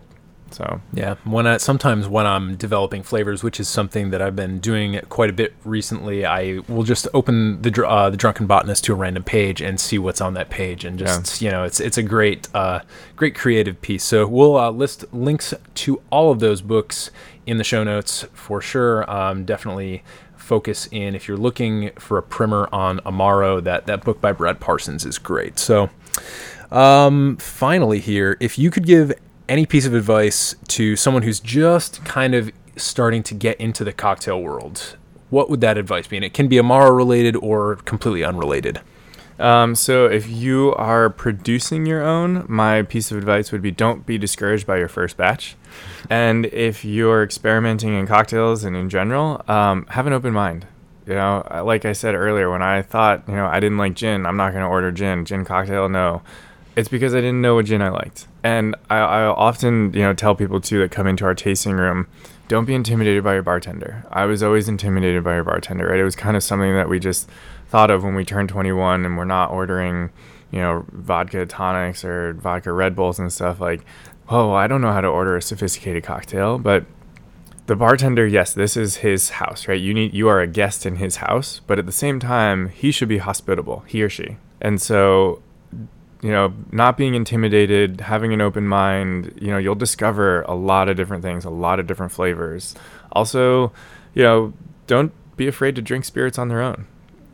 [0.54, 4.60] So Yeah, when I sometimes when I'm developing flavors, which is something that I've been
[4.60, 8.93] doing quite a bit recently, I will just open the uh, the drunken botanist to
[8.93, 11.97] a random page and see what's on that page, and just you know, it's it's
[11.97, 12.82] a great uh,
[13.16, 14.04] great creative piece.
[14.04, 17.10] So we'll uh, list links to all of those books
[17.45, 19.10] in the show notes for sure.
[19.10, 20.04] Um, definitely
[20.38, 23.64] focus in if you're looking for a primer on Amaro.
[23.64, 25.58] That that book by Brad Parsons is great.
[25.58, 25.89] So.
[26.72, 29.14] Um, finally, here, if you could give
[29.49, 33.93] any piece of advice to someone who's just kind of starting to get into the
[33.93, 34.97] cocktail world,
[35.29, 36.17] what would that advice be?
[36.17, 38.81] And it can be Amaro related or completely unrelated.
[39.39, 44.05] Um, so if you are producing your own, my piece of advice would be don't
[44.05, 45.55] be discouraged by your first batch.
[46.09, 50.67] And if you're experimenting in cocktails and in general, um, have an open mind.
[51.05, 54.25] You know, like I said earlier, when I thought, you know, I didn't like gin,
[54.25, 55.25] I'm not going to order gin.
[55.25, 56.21] Gin cocktail, no.
[56.76, 58.28] It's because I didn't know what gin I liked.
[58.43, 62.07] And I, I often, you know, tell people too that come into our tasting room,
[62.47, 64.05] don't be intimidated by your bartender.
[64.11, 65.99] I was always intimidated by your bartender, right?
[65.99, 67.30] It was kind of something that we just
[67.67, 70.09] thought of when we turned 21 and we're not ordering,
[70.51, 73.86] you know, vodka tonics or vodka Red Bulls and stuff like,
[74.30, 76.86] oh, I don't know how to order a sophisticated cocktail, but
[77.65, 79.80] the bartender, yes, this is his house, right?
[79.80, 82.91] You need you are a guest in his house, but at the same time, he
[82.91, 84.38] should be hospitable, he or she.
[84.59, 85.41] And so,
[86.24, 90.88] you know, not being intimidated, having an open mind, you know, you'll discover a lot
[90.88, 92.76] of different things, a lot of different flavors.
[93.11, 93.74] Also,
[94.13, 94.53] you know,
[94.88, 96.88] don't be afraid to drink spirits on their own.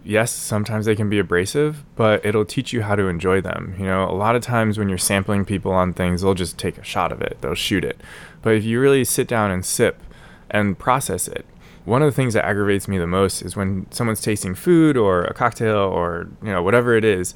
[0.03, 3.75] Yes, sometimes they can be abrasive, but it'll teach you how to enjoy them.
[3.77, 6.79] You know, a lot of times when you're sampling people on things, they'll just take
[6.79, 8.01] a shot of it, they'll shoot it.
[8.41, 10.01] But if you really sit down and sip
[10.49, 11.45] and process it,
[11.85, 15.25] one of the things that aggravates me the most is when someone's tasting food or
[15.25, 17.35] a cocktail or, you know, whatever it is,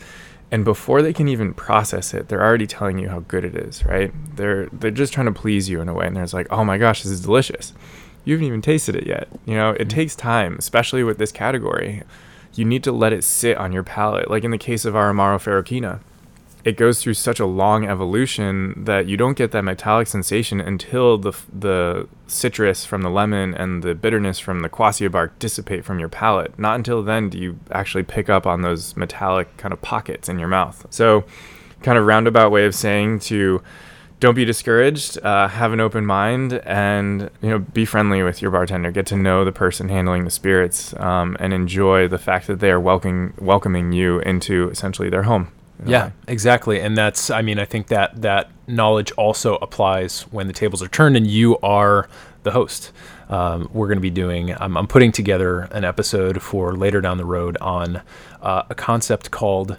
[0.54, 3.84] and before they can even process it, they're already telling you how good it is,
[3.88, 4.14] right?
[4.36, 6.64] They're they're just trying to please you in a way, and they're just like, "Oh
[6.64, 7.74] my gosh, this is delicious."
[8.24, 9.28] You haven't even tasted it yet.
[9.47, 9.88] You know, it mm-hmm.
[9.88, 12.04] takes time, especially with this category.
[12.54, 14.30] You need to let it sit on your palate.
[14.30, 16.01] Like in the case of our Amaro Ferrochina,
[16.64, 21.18] it goes through such a long evolution that you don't get that metallic sensation until
[21.18, 25.99] the the citrus from the lemon and the bitterness from the quassia bark dissipate from
[25.99, 26.57] your palate.
[26.57, 30.39] Not until then do you actually pick up on those metallic kind of pockets in
[30.39, 30.86] your mouth.
[30.89, 31.26] So,
[31.82, 33.61] kind of roundabout way of saying to
[34.22, 38.51] don't be discouraged uh, have an open mind and you know be friendly with your
[38.51, 42.61] bartender get to know the person handling the spirits um, and enjoy the fact that
[42.61, 45.51] they are welcoming welcoming you into essentially their home
[45.88, 46.14] Yeah, way.
[46.28, 46.80] exactly.
[46.80, 50.88] And that's, I mean, I think that that knowledge also applies when the tables are
[50.88, 52.08] turned and you are
[52.44, 52.92] the host.
[53.30, 57.18] Um, we're going to be doing, I'm, I'm putting together an episode for later down
[57.18, 58.02] the road on
[58.42, 59.78] uh, a concept called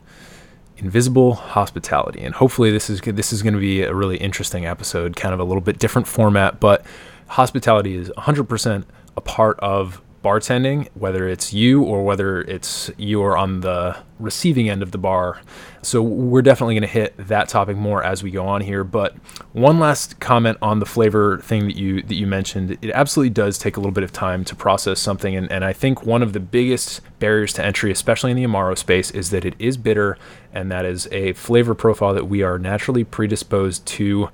[0.77, 5.15] invisible hospitality and hopefully this is this is going to be a really interesting episode
[5.15, 6.85] kind of a little bit different format but
[7.29, 8.85] hospitality is 100%
[9.17, 14.83] a part of bartending, whether it's you or whether it's you're on the receiving end
[14.83, 15.41] of the bar.
[15.85, 18.85] So we're definitely going to hit that topic more as we go on here.
[18.85, 19.14] But
[19.53, 22.78] one last comment on the flavor thing that you that you mentioned.
[22.82, 25.72] It absolutely does take a little bit of time to process something, and, and I
[25.72, 29.45] think one of the biggest barriers to entry, especially in the Amaro space, is that
[29.45, 30.18] it is bitter,
[30.53, 34.30] and that is a flavor profile that we are naturally predisposed to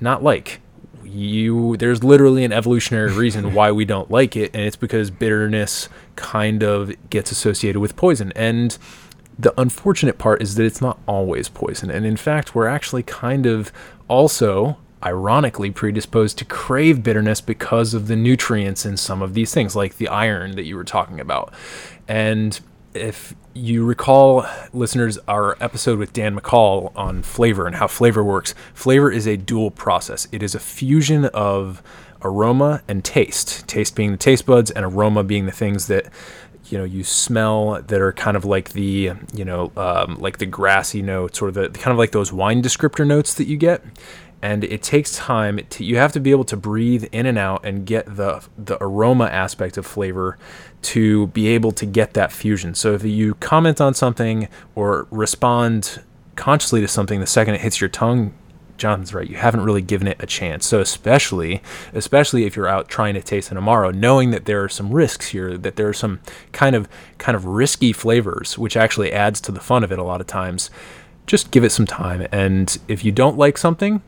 [0.00, 0.60] not like
[1.04, 5.88] you there's literally an evolutionary reason why we don't like it and it's because bitterness
[6.16, 8.76] kind of gets associated with poison and
[9.38, 13.46] the unfortunate part is that it's not always poison and in fact we're actually kind
[13.46, 13.70] of
[14.08, 19.76] also ironically predisposed to crave bitterness because of the nutrients in some of these things
[19.76, 21.52] like the iron that you were talking about
[22.08, 22.60] and
[22.94, 28.54] if you recall, listeners, our episode with Dan McCall on flavor and how flavor works,
[28.74, 30.26] flavor is a dual process.
[30.32, 31.82] It is a fusion of
[32.22, 33.66] aroma and taste.
[33.68, 36.06] Taste being the taste buds, and aroma being the things that
[36.70, 40.46] you know you smell that are kind of like the you know um, like the
[40.46, 43.82] grassy notes or the kind of like those wine descriptor notes that you get.
[44.42, 47.64] And it takes time to, you have to be able to breathe in and out
[47.64, 50.38] and get the the aroma aspect of flavor
[50.82, 52.74] to be able to get that fusion.
[52.74, 56.02] So if you comment on something or respond
[56.36, 58.34] consciously to something the second it hits your tongue
[58.76, 59.28] Jonathan's right.
[59.28, 60.66] You haven't really given it a chance.
[60.66, 61.62] So especially,
[61.92, 65.28] especially if you're out trying to taste an amaro, knowing that there are some risks
[65.28, 66.20] here, that there are some
[66.52, 70.04] kind of kind of risky flavors, which actually adds to the fun of it a
[70.04, 70.70] lot of times.
[71.26, 74.00] Just give it some time, and if you don't like something,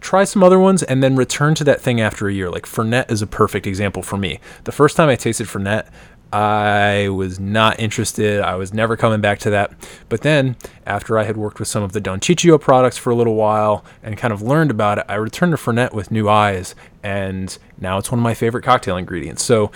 [0.00, 2.50] try some other ones and then return to that thing after a year.
[2.50, 4.40] Like Fernet is a perfect example for me.
[4.64, 5.88] The first time I tasted Fernet,
[6.32, 8.40] I was not interested.
[8.40, 9.72] I was never coming back to that.
[10.08, 10.56] But then,
[10.86, 13.84] after I had worked with some of the Don Ciccio products for a little while
[14.02, 17.98] and kind of learned about it, I returned to Fernet with new eyes, and now
[17.98, 19.42] it's one of my favorite cocktail ingredients.
[19.42, 19.72] So,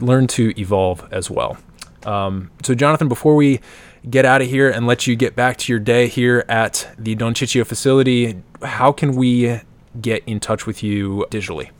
[0.00, 1.58] learn to evolve as well.
[2.04, 3.60] Um, so, Jonathan, before we
[4.08, 7.14] get out of here and let you get back to your day here at the
[7.16, 9.60] Don Ciccio facility, how can we
[10.00, 11.70] get in touch with you digitally?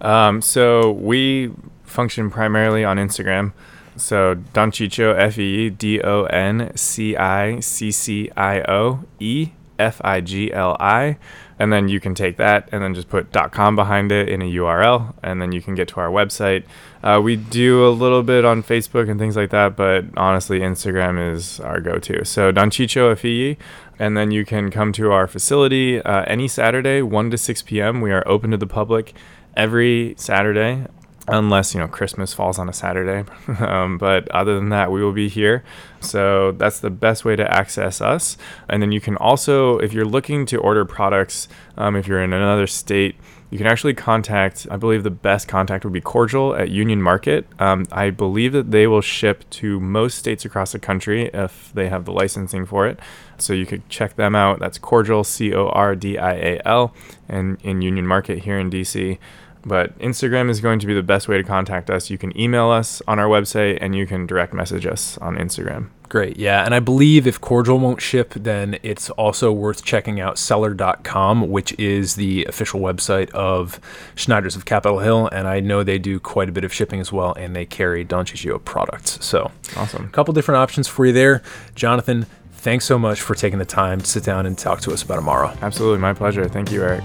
[0.00, 1.52] Um, so we
[1.86, 3.52] function primarily on Instagram.
[3.96, 9.52] So Don Ciccio, F E D O N C I C C I O E
[9.78, 11.18] F I G L I.
[11.58, 14.44] And then you can take that and then just put .com behind it in a
[14.44, 16.64] URL, and then you can get to our website.
[17.02, 21.32] Uh, we do a little bit on Facebook and things like that, but honestly, Instagram
[21.32, 22.26] is our go-to.
[22.26, 23.56] So Don FEE,
[23.98, 28.02] and then you can come to our facility uh, any Saturday, 1 to 6 p.m.
[28.02, 29.14] We are open to the public
[29.56, 30.86] every Saturday
[31.28, 33.28] unless you know Christmas falls on a Saturday.
[33.60, 35.64] um, but other than that, we will be here.
[36.00, 38.36] So that's the best way to access us.
[38.68, 42.32] And then you can also, if you're looking to order products, um, if you're in
[42.32, 43.16] another state,
[43.50, 44.66] you can actually contact.
[44.70, 47.46] I believe the best contact would be Cordial at Union Market.
[47.60, 51.88] Um, I believe that they will ship to most states across the country if they
[51.88, 52.98] have the licensing for it.
[53.38, 54.58] So you could check them out.
[54.58, 56.94] That's Cordial, C O R D I A L,
[57.28, 59.18] and in Union Market here in DC.
[59.66, 62.08] But Instagram is going to be the best way to contact us.
[62.08, 65.88] You can email us on our website and you can direct message us on Instagram.
[66.08, 66.36] Great.
[66.36, 66.64] Yeah.
[66.64, 71.72] And I believe if Cordial won't ship, then it's also worth checking out cellar.com, which
[71.80, 73.80] is the official website of
[74.14, 75.28] Schneider's of Capitol Hill.
[75.32, 78.04] And I know they do quite a bit of shipping as well, and they carry
[78.04, 79.18] Don Ciccio products.
[79.24, 80.04] So, awesome.
[80.04, 81.42] A couple different options for you there.
[81.74, 85.02] Jonathan, thanks so much for taking the time to sit down and talk to us
[85.02, 85.60] about Amaro.
[85.60, 85.98] Absolutely.
[85.98, 86.48] My pleasure.
[86.48, 87.02] Thank you, Eric.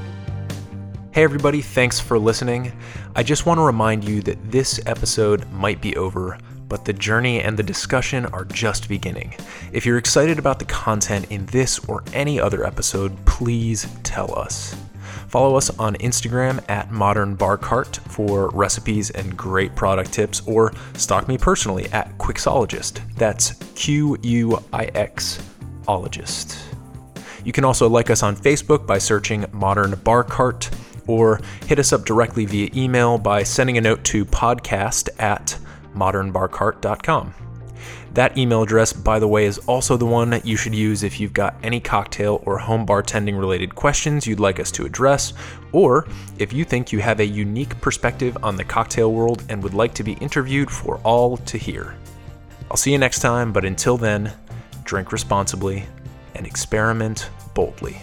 [1.14, 2.72] Hey, everybody, thanks for listening.
[3.18, 6.38] I just want to remind you that this episode might be over,
[6.70, 9.36] but the journey and the discussion are just beginning.
[9.74, 14.74] If you're excited about the content in this or any other episode, please tell us.
[15.28, 20.72] Follow us on Instagram at Modern Bar Cart for recipes and great product tips, or
[20.94, 23.02] stalk me personally at Quixologist.
[23.18, 25.46] That's Q U I X
[25.90, 26.58] ologist.
[27.44, 30.70] You can also like us on Facebook by searching Modern Bar Cart
[31.08, 35.58] or hit us up directly via email by sending a note to podcast at
[35.96, 37.34] modernbarcart.com.
[38.14, 41.20] That email address, by the way, is also the one that you should use if
[41.20, 45.34] you've got any cocktail or home bartending related questions you'd like us to address,
[45.72, 46.06] or
[46.38, 49.94] if you think you have a unique perspective on the cocktail world and would like
[49.94, 51.96] to be interviewed for all to hear.
[52.70, 54.34] I'll see you next time, but until then,
[54.84, 55.86] drink responsibly
[56.36, 57.98] and experiment boldly.